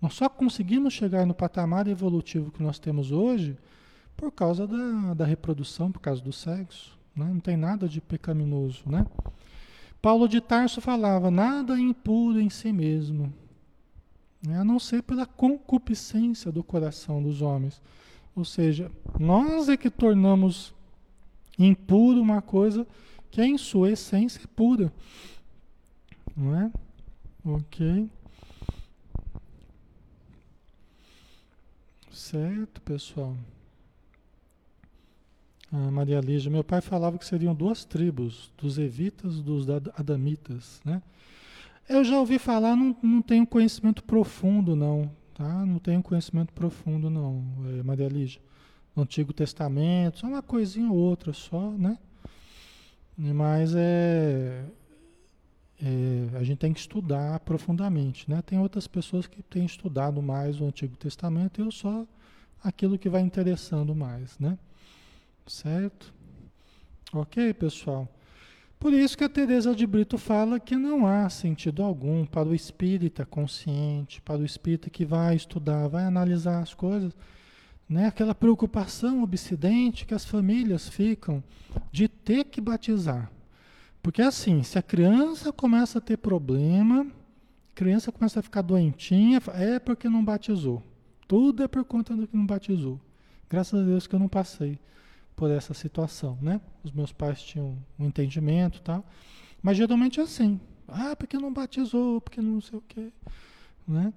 [0.00, 3.56] Nós só conseguimos chegar no patamar evolutivo que nós temos hoje
[4.16, 6.98] por causa da, da reprodução, por causa do sexo.
[7.16, 7.24] Né?
[7.24, 8.82] Não tem nada de pecaminoso.
[8.86, 9.06] Né?
[10.00, 13.32] Paulo de Tarso falava: nada impuro em si mesmo,
[14.42, 14.58] né?
[14.58, 17.80] a não ser pela concupiscência do coração dos homens.
[18.34, 20.74] Ou seja, nós é que tornamos
[21.58, 22.86] impuro uma coisa
[23.30, 24.92] que é em sua essência é pura.
[26.36, 26.70] Não é?
[27.44, 28.08] Ok.
[32.10, 33.36] Certo, pessoal.
[35.70, 40.80] Ah, Maria Lígia, meu pai falava que seriam duas tribos, dos evitas e dos adamitas,
[40.84, 41.02] né?
[41.88, 45.66] Eu já ouvi falar, não, não tenho conhecimento profundo, não, tá?
[45.66, 47.44] Não tenho conhecimento profundo, não,
[47.78, 48.40] é, Maria Lígia.
[48.96, 51.98] Antigo Testamento, só uma coisinha ou outra só, né?
[53.16, 54.64] Mas é,
[55.82, 58.30] é, a gente tem que estudar profundamente.
[58.30, 58.40] Né?
[58.42, 62.06] Tem outras pessoas que têm estudado mais o Antigo Testamento eu só
[62.62, 64.38] aquilo que vai interessando mais.
[64.38, 64.58] Né?
[65.46, 66.14] Certo?
[67.12, 68.08] Ok, pessoal?
[68.82, 72.52] Por isso que a Teresa de Brito fala que não há sentido algum para o
[72.52, 77.14] espírita consciente, para o espírita que vai estudar, vai analisar as coisas,
[77.88, 78.08] né?
[78.08, 81.44] Aquela preocupação obsidente que as famílias ficam
[81.92, 83.30] de ter que batizar.
[84.02, 89.40] Porque assim, se a criança começa a ter problema, a criança começa a ficar doentinha,
[89.54, 90.82] é porque não batizou.
[91.28, 93.00] Tudo é por conta do que não batizou.
[93.48, 94.76] Graças a Deus que eu não passei
[95.34, 96.60] por essa situação, né?
[96.84, 99.04] Os meus pais tinham um entendimento tal.
[99.62, 100.60] Mas geralmente é assim.
[100.88, 103.12] Ah, porque não batizou, porque não sei o quê.
[103.86, 104.12] Né?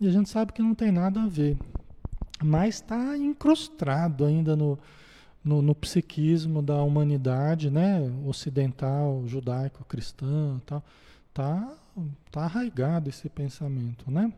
[0.00, 1.56] E a gente sabe que não tem nada a ver.
[2.42, 4.78] Mas está incrustado ainda no,
[5.44, 10.84] no, no, psiquismo da humanidade, né, ocidental, judaico, cristã, tal,
[11.34, 11.76] tá,
[12.30, 14.32] tá arraigado esse pensamento, né?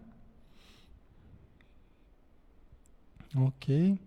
[3.37, 3.99] Ok.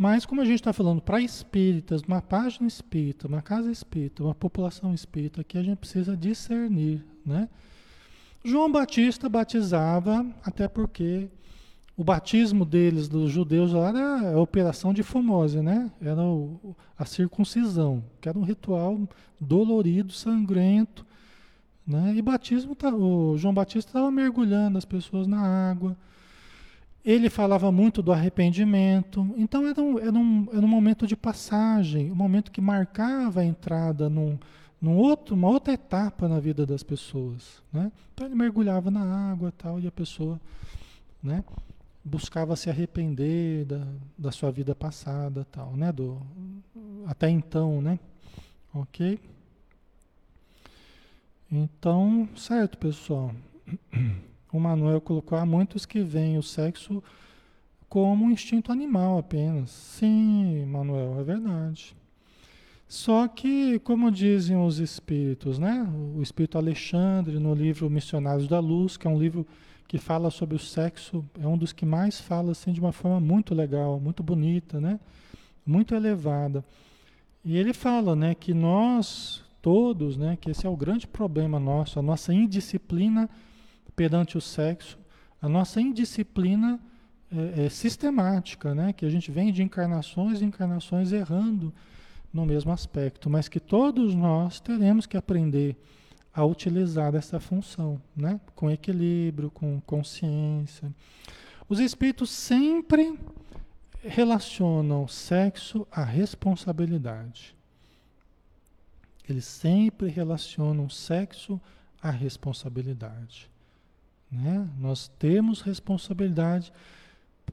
[0.00, 4.34] Mas como a gente está falando para espíritas, uma página espírita, uma casa espírita, uma
[4.34, 7.50] população espírita, que a gente precisa discernir, né?
[8.42, 11.28] João Batista batizava, até porque
[11.98, 15.92] o batismo deles, dos judeus lá, era a operação de Fomose, né?
[16.00, 19.06] Era o, a circuncisão, que era um ritual
[19.38, 21.04] dolorido, sangrento,
[21.86, 22.14] né?
[22.16, 25.94] E batismo, tá, o João Batista estava mergulhando as pessoas na água.
[27.04, 29.26] Ele falava muito do arrependimento.
[29.36, 33.44] Então era um, era um, era um momento de passagem, um momento que marcava a
[33.44, 34.38] entrada num,
[34.80, 37.90] num outro, uma outra etapa na vida das pessoas, né?
[38.12, 40.40] Então ele mergulhava na água tal e a pessoa,
[41.22, 41.42] né?
[42.04, 43.86] buscava se arrepender da,
[44.16, 45.92] da sua vida passada, tal, né?
[45.92, 46.20] Do,
[47.06, 47.98] até então, né?
[48.74, 49.20] Ok?
[51.50, 53.34] Então, certo, pessoal.
[54.52, 57.02] O Manuel colocou há muitos que veem o sexo
[57.88, 59.70] como um instinto animal apenas.
[59.70, 61.96] Sim, Manuel, é verdade.
[62.86, 65.88] Só que, como dizem os espíritos, né?
[66.16, 69.46] O espírito Alexandre, no livro Missionários da Luz, que é um livro
[69.86, 73.20] que fala sobre o sexo, é um dos que mais fala assim de uma forma
[73.20, 74.98] muito legal, muito bonita, né?
[75.64, 76.64] Muito elevada.
[77.44, 81.98] E ele fala, né, que nós todos, né, que esse é o grande problema nosso,
[81.98, 83.28] a nossa indisciplina
[83.90, 84.98] perante o sexo,
[85.40, 86.80] a nossa indisciplina
[87.30, 91.72] é, é sistemática, né, que a gente vem de encarnações e encarnações errando
[92.32, 95.76] no mesmo aspecto, mas que todos nós teremos que aprender
[96.32, 98.40] a utilizar essa função, né?
[98.54, 100.92] com equilíbrio, com consciência.
[101.68, 103.18] Os espíritos sempre
[104.02, 107.54] relacionam sexo à responsabilidade.
[109.28, 111.60] Eles sempre relacionam sexo
[112.00, 113.49] à responsabilidade.
[114.30, 114.68] Né?
[114.78, 116.72] Nós temos responsabilidade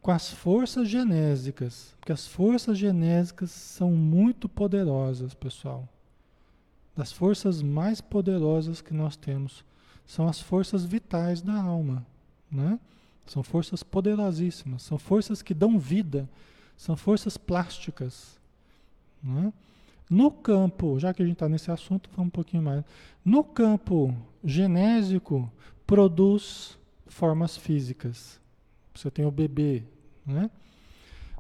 [0.02, 5.88] com as forças genésicas, porque as forças genésicas são muito poderosas, pessoal
[6.98, 9.64] das forças mais poderosas que nós temos.
[10.04, 12.04] São as forças vitais da alma,
[12.52, 12.80] né?
[13.28, 16.28] São forças poderosíssimas, são forças que dão vida,
[16.76, 18.40] são forças plásticas,
[19.24, 19.54] né?
[20.10, 22.84] No campo, já que a gente está nesse assunto, vamos um pouquinho mais.
[23.24, 25.52] No campo genésico,
[25.88, 28.40] produz formas físicas.
[28.94, 29.84] Você tem o bebê,
[30.26, 30.52] né?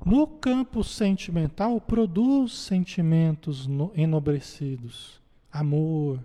[0.05, 5.19] No campo sentimental, produz sentimentos enobrecidos,
[5.51, 6.23] amor.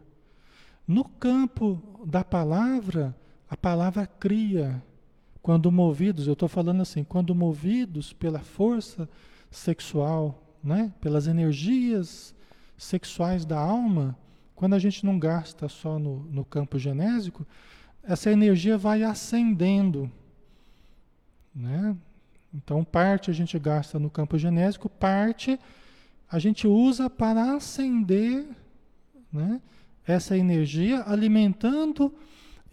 [0.87, 3.17] No campo da palavra,
[3.49, 4.83] a palavra cria.
[5.41, 9.09] Quando movidos, eu estou falando assim, quando movidos pela força
[9.51, 10.93] sexual, né?
[11.01, 12.35] pelas energias
[12.77, 14.17] sexuais da alma,
[14.55, 17.45] quando a gente não gasta só no, no campo genésico,
[18.03, 20.11] essa energia vai ascendendo.
[21.55, 21.97] Né?
[22.53, 25.59] Então, parte a gente gasta no campo genésico, parte
[26.31, 28.47] a gente usa para acender
[29.31, 29.61] né,
[30.07, 32.13] essa energia, alimentando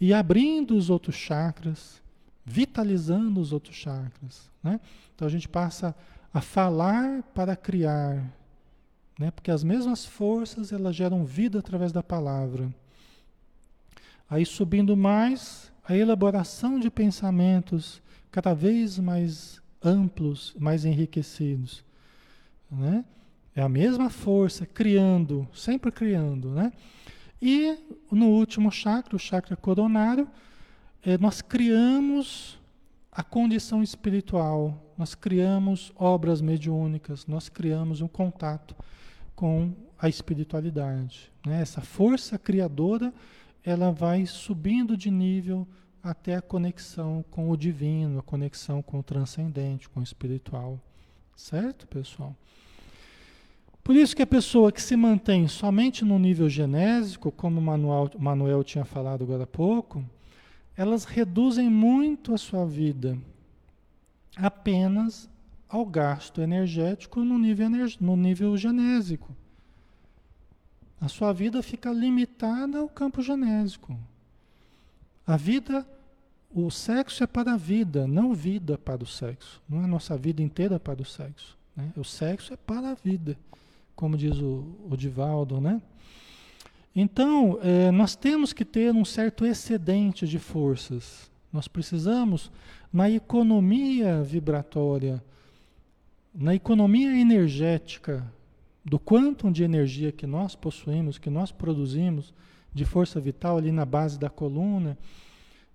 [0.00, 2.02] e abrindo os outros chakras,
[2.44, 4.50] vitalizando os outros chakras.
[4.62, 4.80] Né?
[5.14, 5.94] Então, a gente passa
[6.32, 8.24] a falar para criar,
[9.18, 9.30] né?
[9.30, 12.72] porque as mesmas forças elas geram vida através da palavra.
[14.30, 21.84] Aí, subindo mais, a elaboração de pensamentos cada vez mais amplos, mais enriquecidos.
[22.70, 23.04] Né?
[23.56, 26.50] É a mesma força criando, sempre criando.
[26.50, 26.72] Né?
[27.42, 27.76] E
[28.08, 30.28] no último chakra, o chakra coronário,
[31.02, 32.56] é, nós criamos
[33.10, 38.76] a condição espiritual, nós criamos obras mediúnicas, nós criamos um contato
[39.34, 41.32] com a espiritualidade.
[41.44, 41.60] Né?
[41.60, 43.12] Essa força criadora,
[43.64, 45.66] ela vai subindo de nível
[46.02, 50.80] até a conexão com o divino, a conexão com o transcendente, com o espiritual.
[51.36, 52.34] Certo, pessoal?
[53.82, 58.62] Por isso que a pessoa que se mantém somente no nível genésico, como Manuel, Manuel
[58.62, 60.04] tinha falado agora há pouco,
[60.76, 63.18] elas reduzem muito a sua vida
[64.36, 65.28] apenas
[65.68, 67.68] ao gasto energético no nível,
[68.00, 69.34] no nível genésico.
[71.00, 73.96] A sua vida fica limitada ao campo genésico.
[75.26, 75.86] A vida,
[76.54, 79.62] o sexo é para a vida, não vida para o sexo.
[79.68, 81.56] Não é a nossa vida inteira para o sexo.
[81.74, 81.90] Né?
[81.96, 83.36] O sexo é para a vida,
[83.96, 85.80] como diz o, o Divaldo, né?
[86.94, 91.30] Então, é, nós temos que ter um certo excedente de forças.
[91.52, 92.50] Nós precisamos,
[92.92, 95.22] na economia vibratória,
[96.34, 98.26] na economia energética,
[98.84, 102.32] do quantum de energia que nós possuímos, que nós produzimos,
[102.72, 104.96] de força vital ali na base da coluna,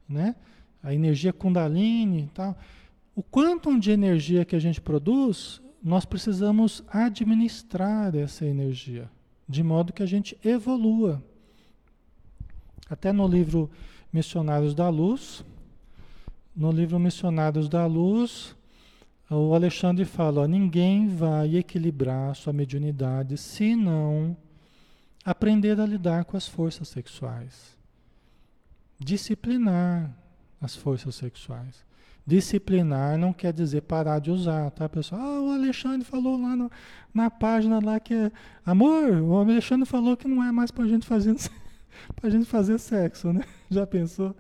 [0.08, 0.36] né?
[0.82, 2.58] A energia Kundalini e tal.
[3.16, 9.10] O quantum de energia que a gente produz, nós precisamos administrar essa energia,
[9.48, 11.24] de modo que a gente evolua.
[12.90, 13.70] Até no livro
[14.12, 15.44] Missionários da Luz,
[16.56, 18.56] no livro Missionários da Luz,
[19.30, 24.38] o Alexandre fala: ó, ninguém vai equilibrar sua mediunidade se não
[25.24, 27.76] aprender a lidar com as forças sexuais.
[29.00, 30.16] Disciplinar
[30.62, 31.84] as forças sexuais.
[32.28, 35.22] Disciplinar não quer dizer parar de usar, tá, pessoal?
[35.22, 36.72] Ah, o Alexandre falou lá no,
[37.14, 38.32] na página lá que é.
[38.66, 41.36] Amor, o Alexandre falou que não é mais pra gente fazer,
[42.16, 43.44] pra gente fazer sexo, né?
[43.70, 44.36] Já pensou?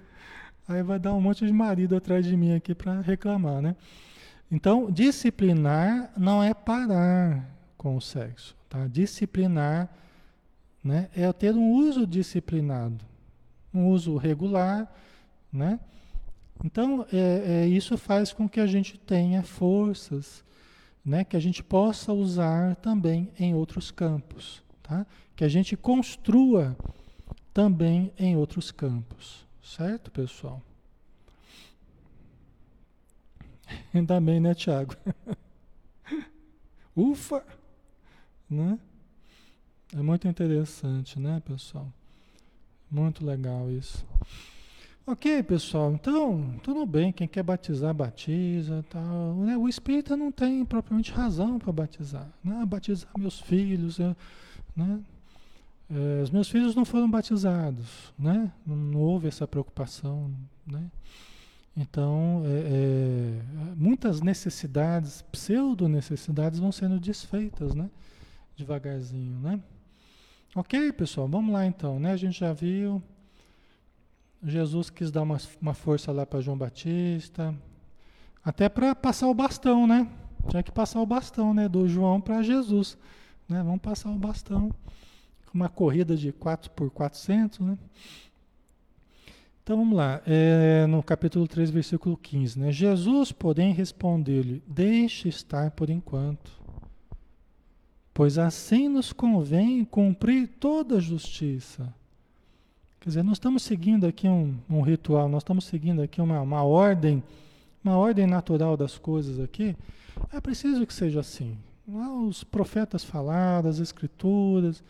[0.68, 3.76] Aí vai dar um monte de marido atrás de mim aqui para reclamar, né?
[4.52, 8.88] Então, disciplinar não é parar com o sexo, tá?
[8.88, 9.90] Disciplinar
[10.84, 13.04] né, é ter um uso disciplinado,
[13.74, 14.92] um uso regular,
[15.52, 15.80] né?
[16.64, 20.44] Então, é, é, isso faz com que a gente tenha forças,
[21.04, 25.06] né, que a gente possa usar também em outros campos, tá?
[25.36, 26.78] Que a gente construa
[27.54, 30.62] também em outros campos, certo, pessoal?
[33.94, 34.96] Ainda bem, né, Tiago?
[36.96, 37.44] Ufa!
[38.50, 38.80] Né?
[39.94, 41.92] É muito interessante, né, pessoal?
[42.90, 44.06] Muito legal isso.
[45.08, 49.36] Ok, pessoal, então, tudo bem, quem quer batizar, batiza tal.
[49.36, 49.56] Né?
[49.56, 52.28] O espírita não tem propriamente razão para batizar.
[52.44, 52.66] Né?
[52.66, 54.16] Batizar meus filhos, né?
[55.90, 58.52] É, os meus filhos não foram batizados, né?
[58.66, 60.32] Não, não houve essa preocupação,
[60.66, 60.90] né?
[61.78, 63.42] Então, é, é,
[63.76, 67.90] muitas necessidades, pseudo-necessidades vão sendo desfeitas, né?
[68.56, 69.62] Devagarzinho, né?
[70.56, 72.14] Ok, pessoal, vamos lá então, né?
[72.14, 73.04] A gente já viu.
[74.42, 77.54] Jesus quis dar uma, uma força lá para João Batista,
[78.44, 80.08] até para passar o bastão, né?
[80.48, 81.68] Tinha que passar o bastão, né?
[81.68, 82.98] Do João para Jesus,
[83.50, 83.62] né?
[83.64, 84.74] Vamos passar o bastão.
[85.54, 87.78] Uma corrida de 4 por 400, né?
[89.66, 92.72] Então vamos lá, é, no capítulo 3, versículo 15, né?
[92.72, 96.64] Jesus, porém, respondeu-lhe: Deixe estar por enquanto
[98.16, 101.94] pois assim nos convém cumprir toda a justiça.
[103.02, 106.64] Quer dizer, nós estamos seguindo aqui um, um ritual, nós estamos seguindo aqui uma, uma
[106.64, 107.22] ordem
[107.84, 109.76] uma ordem natural das coisas aqui,
[110.34, 111.56] é preciso que seja assim.
[112.28, 114.82] Os profetas falaram, as escrituras,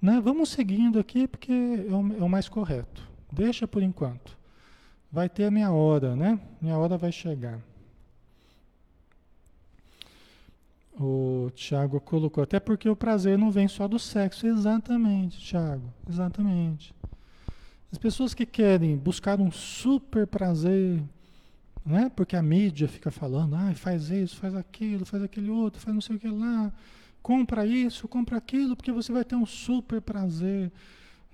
[0.00, 0.20] né?
[0.22, 3.07] Vamos seguindo aqui porque é o, é o mais correto.
[3.30, 4.36] Deixa por enquanto.
[5.10, 6.38] Vai ter a minha hora, né?
[6.60, 7.60] Minha hora vai chegar.
[11.00, 14.46] O Tiago colocou, até porque o prazer não vem só do sexo.
[14.46, 16.92] Exatamente, Tiago, exatamente.
[17.90, 21.00] As pessoas que querem buscar um super prazer,
[21.86, 22.10] né?
[22.14, 26.02] Porque a mídia fica falando, ah, faz isso, faz aquilo, faz aquele outro, faz não
[26.02, 26.72] sei o que lá,
[27.22, 30.70] compra isso, compra aquilo, porque você vai ter um super prazer,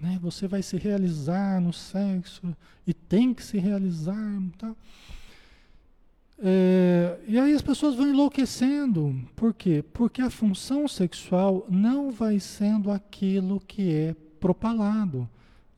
[0.00, 0.18] né?
[0.22, 4.74] Você vai se realizar no sexo e tem que se realizar, tá?
[6.38, 9.14] É, e aí as pessoas vão enlouquecendo.
[9.36, 9.84] Por quê?
[9.92, 15.28] Porque a função sexual não vai sendo aquilo que é propalado,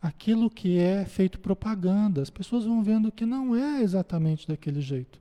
[0.00, 2.22] aquilo que é feito propaganda.
[2.22, 5.20] As pessoas vão vendo que não é exatamente daquele jeito.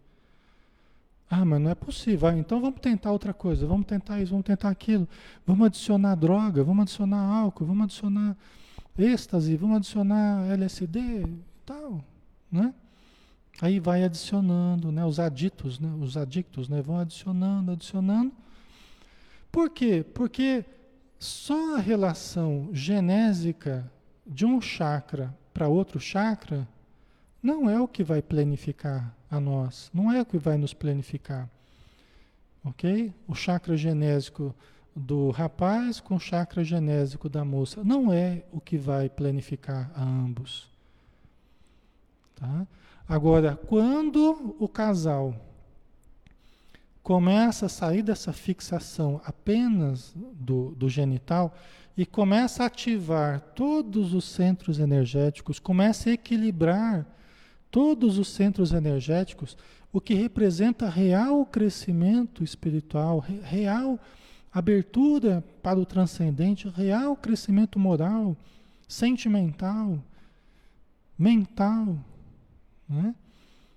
[1.30, 2.30] Ah, mas não é possível.
[2.30, 5.08] Ah, então vamos tentar outra coisa, vamos tentar isso, vamos tentar aquilo.
[5.46, 8.38] Vamos adicionar droga, vamos adicionar álcool, vamos adicionar
[8.98, 12.04] êxtase, vamos adicionar LSD e tal,
[12.52, 12.74] né?
[13.62, 15.06] Aí vai adicionando, né?
[15.06, 15.94] Os aditos, né?
[16.00, 16.82] Os adictos, né?
[16.82, 18.32] Vão adicionando, adicionando.
[19.52, 20.06] Por quê?
[20.14, 20.66] Porque
[21.18, 23.90] só a relação genésica
[24.26, 26.68] de um chakra para outro chakra
[27.42, 31.50] não é o que vai planificar a nós, não é o que vai nos planificar.
[32.64, 33.14] Ok?
[33.28, 34.54] O chakra genésico
[34.96, 40.04] do rapaz com o chakra genésico da moça não é o que vai planificar a
[40.04, 40.70] ambos.
[42.36, 42.66] Tá?
[43.08, 45.36] Agora, quando o casal
[47.04, 51.56] começa a sair dessa fixação apenas do, do genital
[51.96, 57.06] e começa a ativar todos os centros energéticos, começa a equilibrar
[57.70, 59.56] todos os centros energéticos,
[59.94, 64.00] o que representa real crescimento espiritual, real
[64.56, 68.38] abertura para o transcendente, real crescimento moral,
[68.88, 70.02] sentimental,
[71.20, 71.98] mental.
[72.88, 73.14] Né?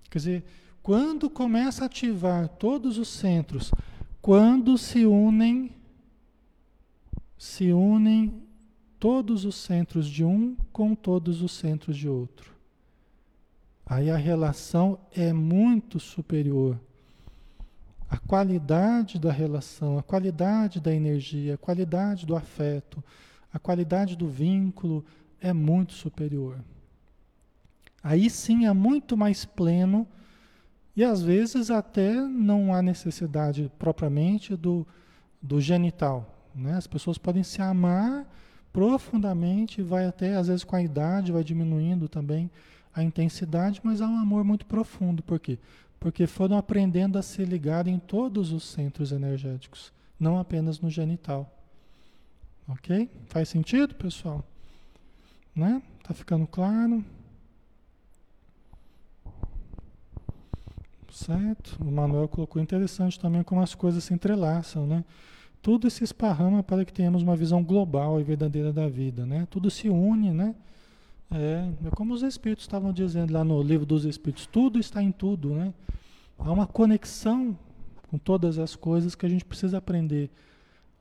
[0.09, 0.43] Quer dizer,
[0.81, 3.71] quando começa a ativar todos os centros,
[4.21, 5.75] quando se unem,
[7.37, 8.41] se unem
[8.97, 12.55] todos os centros de um com todos os centros de outro.
[13.85, 16.79] Aí a relação é muito superior.
[18.09, 23.03] A qualidade da relação, a qualidade da energia, a qualidade do afeto,
[23.53, 25.05] a qualidade do vínculo
[25.39, 26.57] é muito superior.
[28.01, 30.07] Aí sim é muito mais pleno
[30.95, 34.87] e às vezes até não há necessidade propriamente do,
[35.41, 36.49] do genital.
[36.55, 36.73] Né?
[36.73, 38.25] As pessoas podem se amar
[38.73, 42.49] profundamente, vai até, às vezes com a idade, vai diminuindo também
[42.93, 45.21] a intensidade, mas há um amor muito profundo.
[45.21, 45.57] Por quê?
[45.99, 51.53] Porque foram aprendendo a se ligar em todos os centros energéticos, não apenas no genital.
[52.67, 53.09] Ok?
[53.27, 54.45] Faz sentido, pessoal?
[55.55, 55.81] Né?
[56.03, 57.03] Tá ficando claro?
[61.11, 61.77] Certo?
[61.81, 65.03] O Manuel colocou interessante também como as coisas se entrelaçam, né?
[65.61, 69.45] Tudo se esparrama para que tenhamos uma visão global e verdadeira da vida, né?
[69.49, 70.55] Tudo se une, né?
[71.31, 75.11] É, é como os espíritos estavam dizendo lá no livro dos espíritos, tudo está em
[75.11, 75.73] tudo, né?
[76.37, 77.57] Há uma conexão
[78.09, 80.29] com todas as coisas que a gente precisa aprender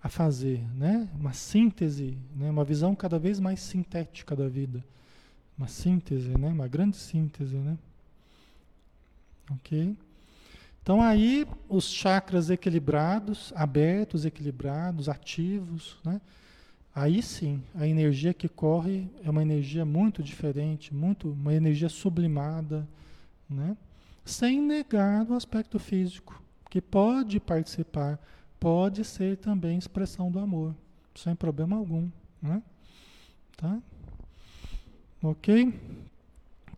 [0.02, 1.08] a fazer, né?
[1.18, 2.50] Uma síntese, né?
[2.50, 4.84] Uma visão cada vez mais sintética da vida.
[5.56, 6.48] Uma síntese, né?
[6.48, 7.78] Uma grande síntese, né?
[9.50, 9.96] Ok?
[10.82, 16.20] Então aí os chakras equilibrados, abertos, equilibrados, ativos, né?
[16.94, 22.88] Aí sim, a energia que corre é uma energia muito diferente, muito uma energia sublimada,
[23.48, 23.76] né?
[24.24, 28.18] Sem negar o aspecto físico, que pode participar,
[28.58, 30.74] pode ser também expressão do amor,
[31.14, 32.10] sem problema algum,
[32.42, 32.62] né?
[33.56, 33.80] Tá?
[35.22, 35.72] OK?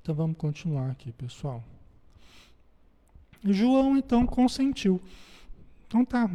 [0.02, 1.62] Então vamos continuar aqui, pessoal.
[3.44, 5.00] João então consentiu.
[5.86, 6.30] Então tá.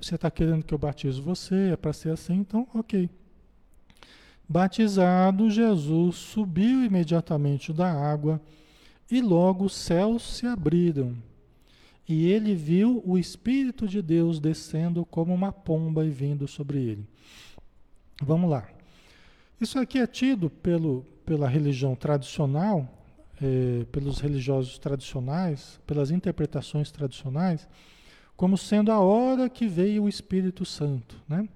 [0.00, 3.08] Você está querendo que eu batize você, é para ser assim, então ok.
[4.48, 8.40] Batizado, Jesus subiu imediatamente da água
[9.10, 11.16] e logo os céus se abriram.
[12.08, 17.06] E ele viu o Espírito de Deus descendo como uma pomba e vindo sobre ele.
[18.22, 18.66] Vamos lá.
[19.60, 22.88] Isso aqui é tido pelo, pela religião tradicional
[23.40, 27.68] é, pelos religiosos tradicionais, pelas interpretações tradicionais,
[28.38, 31.48] como sendo a hora que veio o Espírito Santo, né?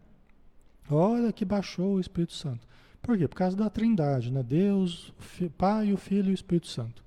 [0.91, 2.67] A hora que baixou o Espírito Santo.
[3.01, 3.29] Por quê?
[3.29, 4.43] Por causa da Trindade, né?
[4.43, 7.05] Deus, o Pai, o Filho e o Espírito Santo.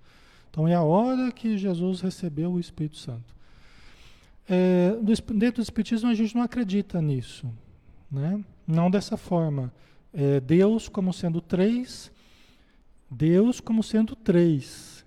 [0.49, 3.35] Então é a hora que Jesus recebeu o Espírito Santo.
[4.47, 4.95] É,
[5.33, 7.45] dentro do Espiritismo a gente não acredita nisso,
[8.09, 8.41] né?
[8.65, 9.73] não dessa forma.
[10.13, 12.09] É, Deus como sendo três,
[13.11, 15.05] Deus como sendo três.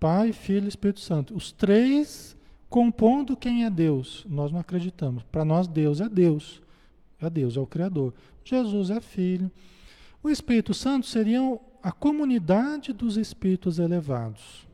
[0.00, 1.36] Pai, Filho e Espírito Santo.
[1.36, 2.36] Os três
[2.68, 4.26] compondo quem é Deus.
[4.28, 5.22] Nós não acreditamos.
[5.24, 6.62] Para nós, Deus é Deus.
[7.20, 8.14] É Deus, é o Criador.
[8.44, 9.50] Jesus é Filho.
[10.22, 14.66] O Espírito Santo seriam a comunidade dos espíritos elevados.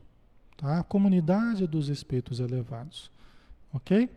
[0.57, 0.79] Tá?
[0.79, 3.11] A comunidade dos espíritos elevados.
[3.73, 4.09] Ok?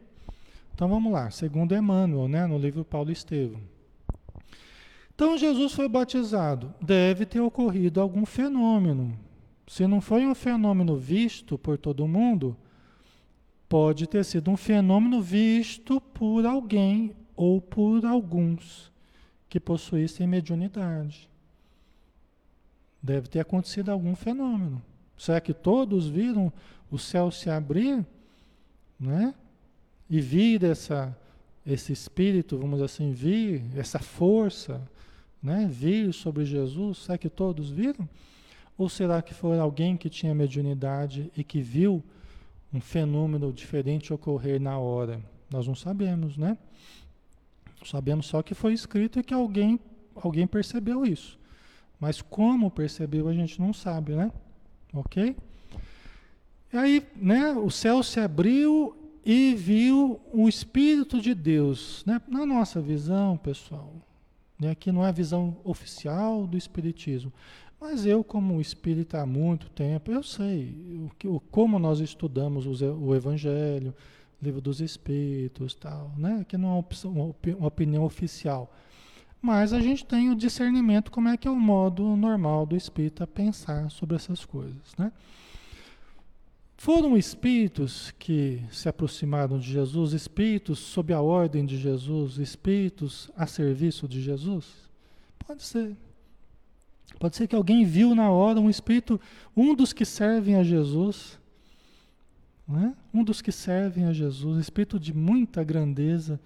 [0.74, 1.31] Então vamos lá.
[1.31, 3.61] Segundo Emmanuel, né, no livro Paulo Estevam.
[5.14, 6.72] Então Jesus foi batizado.
[6.81, 9.18] Deve ter ocorrido algum fenômeno.
[9.66, 12.57] Se não foi um fenômeno visto por todo mundo,
[13.68, 18.90] pode ter sido um fenômeno visto por alguém ou por alguns
[19.48, 21.28] que possuíssem mediunidade.
[23.02, 24.82] Deve ter acontecido algum fenômeno.
[25.16, 26.52] Será que todos viram
[26.90, 28.04] o céu se abrir,
[28.98, 29.34] né?
[30.10, 31.16] E vir essa,
[31.66, 34.80] esse espírito, vamos assim, vir, essa força,
[35.42, 35.68] né?
[35.70, 38.08] Vir sobre Jesus, será que todos viram?
[38.76, 42.02] Ou será que foi alguém que tinha mediunidade e que viu
[42.72, 45.20] um fenômeno diferente ocorrer na hora?
[45.50, 46.58] Nós não sabemos, né?
[47.84, 49.78] Sabemos só que foi escrito e que alguém,
[50.14, 51.38] alguém percebeu isso.
[51.98, 54.30] Mas como percebeu a gente não sabe, né?
[54.92, 55.36] Ok?
[56.72, 58.94] E aí, né, o céu se abriu
[59.24, 62.04] e viu o Espírito de Deus.
[62.06, 62.20] Né?
[62.28, 63.92] Na nossa visão, pessoal,
[64.58, 67.32] né, aqui não é a visão oficial do Espiritismo,
[67.81, 72.85] mas eu, como espírita há muito tempo, eu sei o, o, como nós estudamos o,
[72.97, 73.95] o Evangelho,
[74.43, 76.45] livro dos Espíritos, tal, né?
[76.49, 78.72] Que não é uma, uma opinião oficial.
[79.41, 83.26] Mas a gente tem o discernimento como é que é o modo normal do espírita
[83.26, 85.12] pensar sobre essas coisas, né?
[86.76, 93.47] Foram espíritos que se aproximaram de Jesus, espíritos sob a ordem de Jesus, espíritos a
[93.49, 94.89] serviço de Jesus?
[95.45, 95.97] Pode ser.
[97.18, 99.20] Pode ser que alguém viu na hora um espírito,
[99.56, 101.38] um dos que servem a Jesus,
[102.66, 102.94] né?
[103.12, 106.40] um dos que servem a Jesus, espírito de muita grandeza,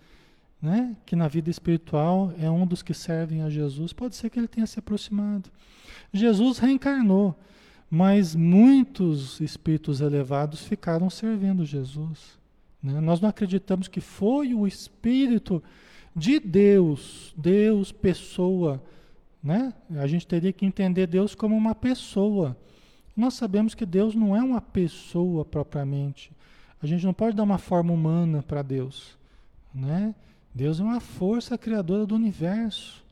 [0.60, 0.96] né?
[1.04, 3.92] que na vida espiritual é um dos que servem a Jesus.
[3.92, 5.50] Pode ser que ele tenha se aproximado.
[6.12, 7.38] Jesus reencarnou,
[7.90, 12.38] mas muitos espíritos elevados ficaram servindo Jesus.
[12.82, 13.00] Né?
[13.00, 15.62] Nós não acreditamos que foi o Espírito
[16.14, 18.82] de Deus, Deus, pessoa.
[19.42, 19.72] Né?
[19.96, 22.56] A gente teria que entender Deus como uma pessoa.
[23.16, 26.30] Nós sabemos que Deus não é uma pessoa propriamente.
[26.82, 29.18] A gente não pode dar uma forma humana para Deus.
[29.74, 30.14] Né?
[30.54, 33.02] Deus é uma força criadora do universo.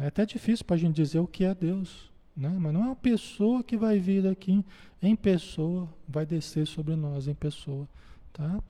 [0.00, 2.10] É até difícil para a gente dizer o que é Deus.
[2.36, 2.54] Né?
[2.58, 4.64] Mas não é uma pessoa que vai vir aqui
[5.02, 7.88] em pessoa, vai descer sobre nós em pessoa.
[8.32, 8.60] Tá?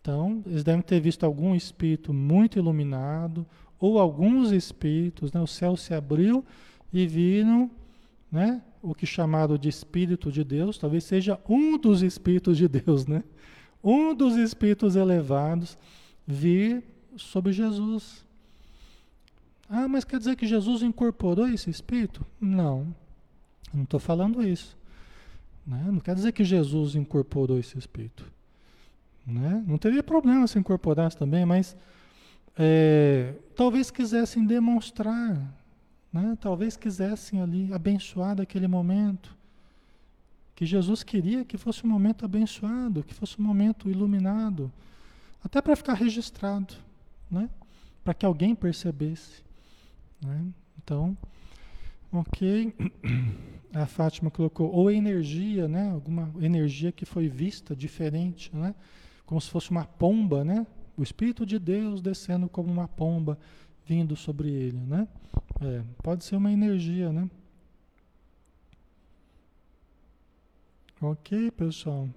[0.00, 3.46] Então, eles devem ter visto algum espírito muito iluminado,
[3.82, 5.40] ou alguns espíritos, né?
[5.40, 6.44] o céu se abriu
[6.92, 7.68] e viram
[8.30, 8.62] né?
[8.80, 13.24] o que chamado de Espírito de Deus, talvez seja um dos Espíritos de Deus, né?
[13.82, 15.76] Um dos Espíritos elevados
[16.24, 16.84] vir
[17.16, 18.24] sobre Jesus.
[19.68, 22.24] Ah, mas quer dizer que Jesus incorporou esse Espírito?
[22.40, 22.94] Não,
[23.74, 24.78] não estou falando isso.
[25.66, 25.88] Né?
[25.90, 28.24] Não quer dizer que Jesus incorporou esse Espírito.
[29.26, 29.64] Né?
[29.66, 31.76] Não teria problema se incorporasse também, mas
[32.56, 35.52] é, talvez quisessem demonstrar
[36.12, 36.36] né?
[36.40, 39.34] Talvez quisessem ali abençoar daquele momento.
[40.54, 44.70] Que Jesus queria que fosse um momento abençoado, que fosse um momento iluminado.
[45.42, 46.74] Até para ficar registrado,
[47.30, 47.48] né?
[48.04, 49.42] para que alguém percebesse.
[50.20, 50.44] Né?
[50.82, 51.16] Então,
[52.12, 52.74] ok.
[53.74, 55.90] A Fátima colocou, ou energia, né?
[55.90, 58.74] alguma energia que foi vista diferente, né?
[59.24, 60.66] como se fosse uma pomba, né?
[60.96, 63.38] O Espírito de Deus descendo como uma pomba
[63.86, 65.08] vindo sobre ele, né?
[65.60, 67.28] É, pode ser uma energia, né?
[71.00, 72.08] Ok, pessoal.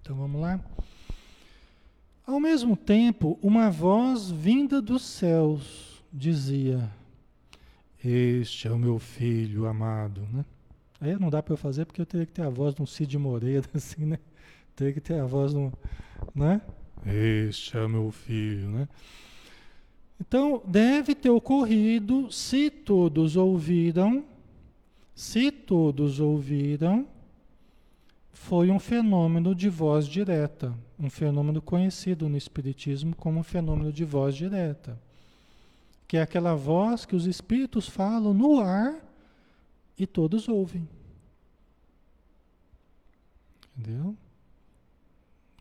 [0.00, 0.60] Então vamos lá.
[2.24, 6.88] Ao mesmo tempo, uma voz vinda dos céus dizia:
[8.04, 10.44] Este é o meu filho amado, né?
[11.00, 12.86] Aí não dá para eu fazer porque eu teria que ter a voz de um
[12.86, 14.18] Cid Moreira, assim, né?
[14.76, 15.72] Teria que ter a voz um,
[16.34, 16.60] né?
[17.06, 18.88] Este é meu filho, né?
[20.20, 24.22] Então, deve ter ocorrido, se todos ouviram,
[25.14, 27.06] se todos ouviram,
[28.32, 34.04] foi um fenômeno de voz direta, um fenômeno conhecido no Espiritismo como um fenômeno de
[34.04, 35.00] voz direta,
[36.06, 38.94] que é aquela voz que os espíritos falam no ar
[39.98, 40.86] e todos ouvem.
[43.78, 44.14] Entendeu?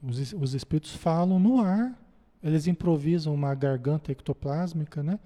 [0.03, 1.97] Os, os espíritos falam no ar,
[2.43, 5.19] eles improvisam uma garganta ectoplásmica, né?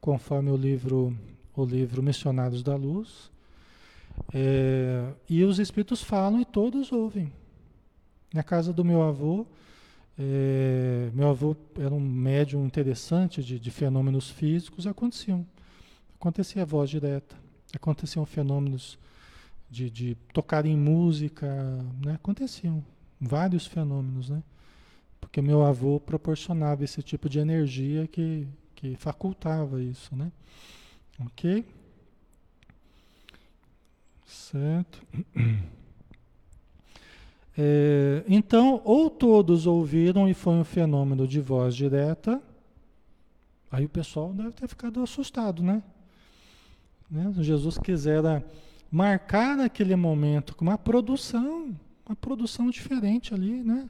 [0.00, 1.16] Conforme o livro,
[1.56, 3.30] o livro Missionários da Luz.
[4.32, 7.32] É, e os espíritos falam e todos ouvem.
[8.32, 9.46] Na casa do meu avô,
[10.18, 15.46] é, meu avô era um médium interessante de, de fenômenos físicos, aconteciam.
[16.16, 17.34] Acontecia voz direta,
[17.74, 18.98] aconteciam fenômenos
[19.70, 21.48] de, de tocar em música,
[22.04, 22.12] né?
[22.12, 22.84] aconteciam
[23.20, 24.42] vários fenômenos, né?
[25.20, 30.32] Porque meu avô proporcionava esse tipo de energia que, que facultava isso, né?
[31.20, 31.66] Ok?
[34.24, 35.02] Certo.
[37.62, 42.40] É, então, ou todos ouviram e foi um fenômeno de voz direta,
[43.70, 45.82] aí o pessoal deve ter ficado assustado, né?
[47.10, 47.34] né?
[47.38, 48.42] Jesus quisera
[48.90, 51.76] marcar naquele momento com uma produção,
[52.10, 53.88] uma produção diferente ali, né?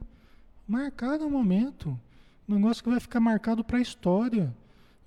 [0.67, 1.99] Marcar no momento.
[2.47, 4.53] Um negócio que vai ficar marcado para a história.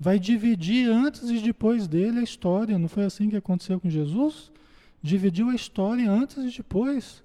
[0.01, 2.77] Vai dividir antes e depois dele a história.
[2.77, 4.51] Não foi assim que aconteceu com Jesus?
[5.01, 7.23] Dividiu a história antes e depois.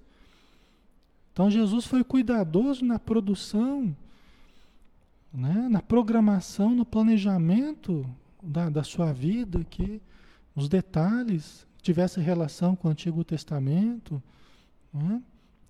[1.32, 3.94] Então Jesus foi cuidadoso na produção,
[5.32, 5.68] né?
[5.68, 8.06] na programação, no planejamento
[8.40, 10.00] da, da sua vida, que
[10.54, 14.22] os detalhes tivessem relação com o Antigo Testamento.
[14.94, 15.20] Né?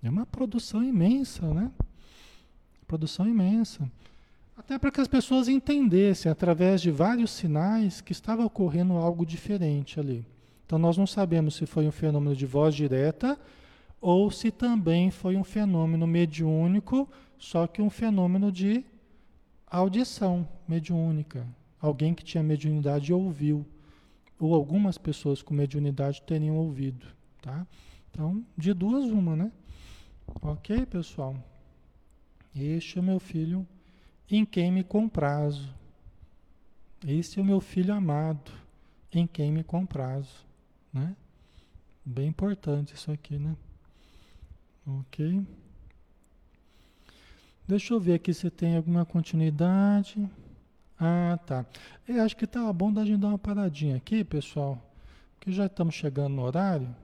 [0.03, 1.71] É uma produção imensa, né?
[2.87, 3.89] Produção imensa.
[4.57, 9.99] Até para que as pessoas entendessem, através de vários sinais, que estava ocorrendo algo diferente
[9.99, 10.25] ali.
[10.65, 13.37] Então nós não sabemos se foi um fenômeno de voz direta
[13.99, 18.83] ou se também foi um fenômeno mediúnico, só que um fenômeno de
[19.67, 21.45] audição mediúnica.
[21.79, 23.65] Alguém que tinha mediunidade ouviu,
[24.39, 27.05] ou algumas pessoas com mediunidade teriam ouvido,
[27.41, 27.65] tá?
[28.09, 29.51] Então, de duas uma, né?
[30.39, 31.35] Ok, pessoal?
[32.55, 33.67] Este é o meu filho
[34.29, 35.73] em quem me comprazo.
[37.05, 38.51] Este é o meu filho amado,
[39.11, 40.45] em quem me comprazo,
[40.93, 41.15] né?
[42.05, 43.55] Bem importante isso aqui, né?
[44.85, 45.45] Ok.
[47.67, 50.29] Deixa eu ver aqui se tem alguma continuidade.
[50.99, 51.65] Ah, tá.
[52.07, 54.79] Eu acho que tá bom da gente dar uma paradinha aqui, pessoal,
[55.39, 56.95] que já estamos chegando no horário.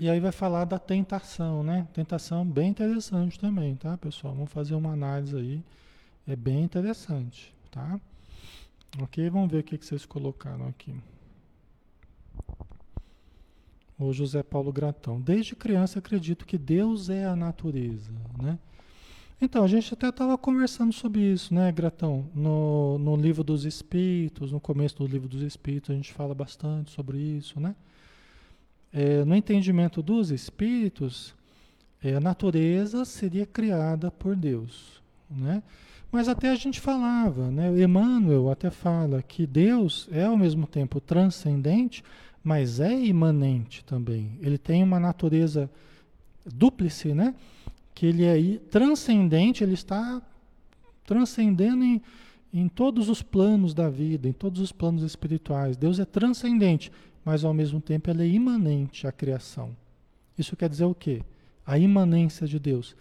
[0.00, 1.86] E aí vai falar da tentação, né?
[1.92, 4.32] Tentação bem interessante também, tá, pessoal?
[4.34, 5.62] Vamos fazer uma análise aí.
[6.26, 8.00] É bem interessante, tá?
[8.98, 9.28] Ok?
[9.28, 10.94] Vamos ver o que, vocês colocaram aqui
[13.98, 15.20] o José Paulo Gratão.
[15.20, 18.10] Desde criança acredito que Deus é a natureza,
[18.42, 18.58] né?
[19.38, 22.26] Então, a gente até estava conversando sobre isso, né, Gratão?
[22.34, 26.90] No, no livro dos Espíritos, no começo do livro dos Espíritos, a gente fala bastante
[26.90, 27.76] sobre isso, né?
[28.92, 31.34] É, no entendimento dos Espíritos,
[32.02, 35.62] é, a natureza seria criada por Deus, né?
[36.12, 37.68] Mas até a gente falava, né?
[37.80, 42.02] Emmanuel até fala que Deus é ao mesmo tempo transcendente,
[42.42, 44.32] mas é imanente também.
[44.40, 45.70] Ele tem uma natureza
[46.44, 47.34] dúplice, né?
[47.94, 50.20] Que ele é transcendente, ele está
[51.04, 52.02] transcendendo em,
[52.52, 55.76] em todos os planos da vida, em todos os planos espirituais.
[55.76, 56.90] Deus é transcendente,
[57.24, 59.76] mas ao mesmo tempo ele é imanente à criação.
[60.38, 61.22] Isso quer dizer o quê?
[61.66, 62.96] A imanência de Deus,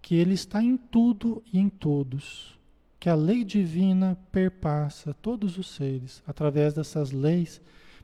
[0.00, 2.58] que ele está em tudo e em todos,
[3.00, 7.60] que a lei divina perpassa todos os seres através dessas leis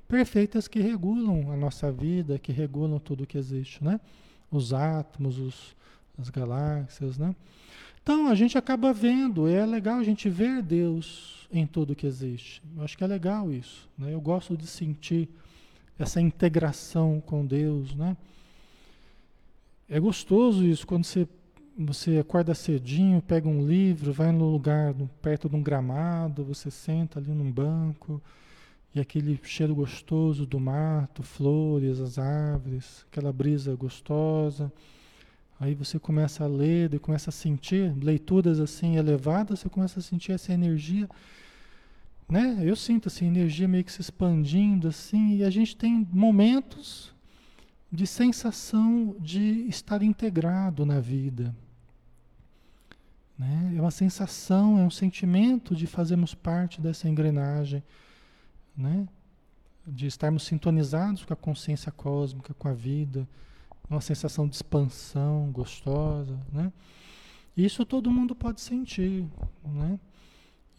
[0.09, 4.01] perfeitas que regulam a nossa vida, que regulam tudo que existe, né?
[4.51, 5.77] Os átomos, os,
[6.19, 7.35] as galáxias, né?
[8.03, 12.61] Então a gente acaba vendo, é legal a gente ver Deus em tudo que existe.
[12.77, 14.13] Eu acho que é legal isso, né?
[14.13, 15.29] Eu gosto de sentir
[16.03, 18.17] essa integração com Deus, né?
[19.89, 21.29] É gostoso isso quando você
[21.87, 27.19] você acorda cedinho, pega um livro, vai no lugar perto de um gramado, você senta
[27.19, 28.21] ali num banco,
[28.95, 34.71] e aquele cheiro gostoso do mato, flores, as árvores, aquela brisa gostosa.
[35.59, 40.03] Aí você começa a ler e começa a sentir leituras assim elevadas, você começa a
[40.03, 41.09] sentir essa energia,
[42.31, 42.59] né?
[42.63, 47.13] Eu sinto assim, energia meio que se expandindo assim, e a gente tem momentos
[47.93, 51.55] de sensação de estar integrado na vida.
[53.37, 53.75] Né?
[53.77, 57.83] É uma sensação, é um sentimento de fazermos parte dessa engrenagem
[58.77, 59.09] né?
[59.87, 63.29] de estarmos sintonizados com a consciência cósmica, com a vida,
[63.89, 66.73] uma sensação de expansão gostosa, né?
[67.57, 69.27] Isso todo mundo pode sentir,
[69.65, 69.99] né?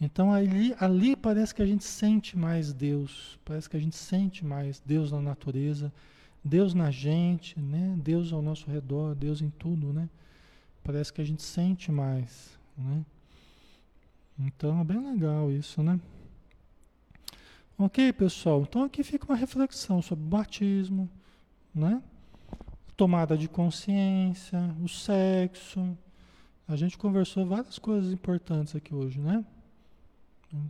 [0.02, 4.44] Então ali, ali parece que a gente sente mais Deus, parece que a gente sente
[4.44, 5.92] mais Deus na natureza,
[6.44, 7.94] Deus na gente, né?
[8.02, 10.08] Deus ao nosso redor, Deus em tudo, né?
[10.82, 13.06] Parece que a gente sente mais, né?
[14.36, 16.00] Então é bem legal isso, né?
[17.78, 18.62] Ok, pessoal?
[18.62, 21.08] Então aqui fica uma reflexão sobre batismo,
[21.72, 22.02] né?
[22.96, 25.96] Tomada de consciência, o sexo.
[26.66, 29.44] A gente conversou várias coisas importantes aqui hoje, né?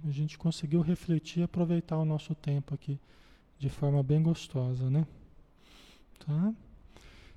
[0.06, 2.98] A gente conseguiu refletir e aproveitar o nosso tempo aqui
[3.58, 5.06] de forma bem gostosa, né?
[6.24, 6.54] Tá?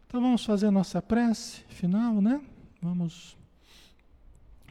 [0.08, 2.42] Então vamos fazer a nossa prece final, né?
[2.82, 3.36] Vamos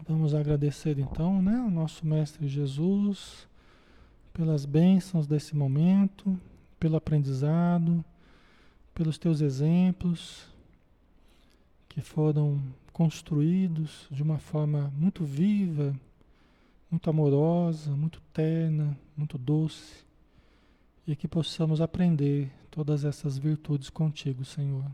[0.06, 3.46] vamos agradecer então, né, ao nosso mestre Jesus
[4.34, 6.38] pelas bênçãos desse momento,
[6.78, 8.04] pelo aprendizado,
[8.92, 10.48] pelos teus exemplos
[11.88, 12.60] que foram
[12.92, 15.94] construídos de uma forma muito viva,
[16.94, 20.04] muito amorosa, muito terna, muito doce,
[21.04, 24.84] e que possamos aprender todas essas virtudes contigo, Senhor.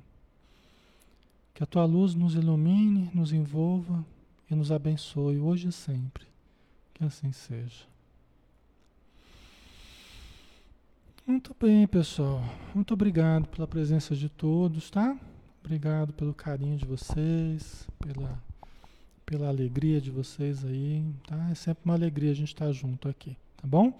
[1.52, 4.02] Que a tua luz nos ilumine, nos envolva
[4.50, 6.24] e nos abençoe hoje e sempre.
[6.94, 7.84] Que assim seja.
[11.26, 12.42] Muito bem, pessoal.
[12.74, 15.16] Muito obrigado pela presença de todos, tá?
[15.62, 18.42] Obrigado pelo carinho de vocês, pela,
[19.30, 21.50] pela alegria de vocês aí, tá?
[21.52, 23.96] É sempre uma alegria a gente estar junto aqui, tá bom?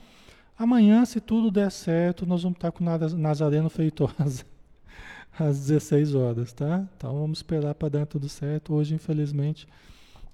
[0.58, 4.44] Amanhã, se tudo der certo, nós vamos estar com o Nazareno Feitosa
[5.38, 6.84] às 16 horas, tá?
[6.96, 8.74] Então vamos esperar para dar tudo certo.
[8.74, 9.68] Hoje, infelizmente,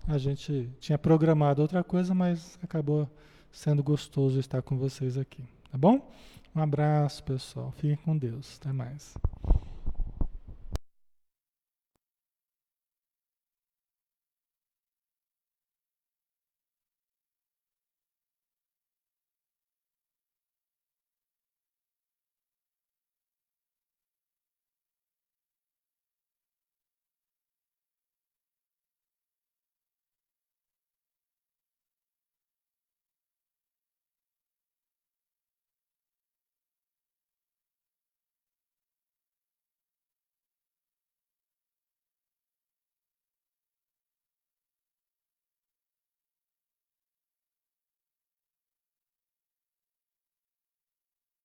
[0.09, 3.07] a gente tinha programado outra coisa, mas acabou
[3.53, 6.11] sendo gostoso estar com vocês aqui, tá bom?
[6.55, 7.71] Um abraço, pessoal.
[7.73, 8.59] Fiquem com Deus.
[8.59, 9.15] Até mais.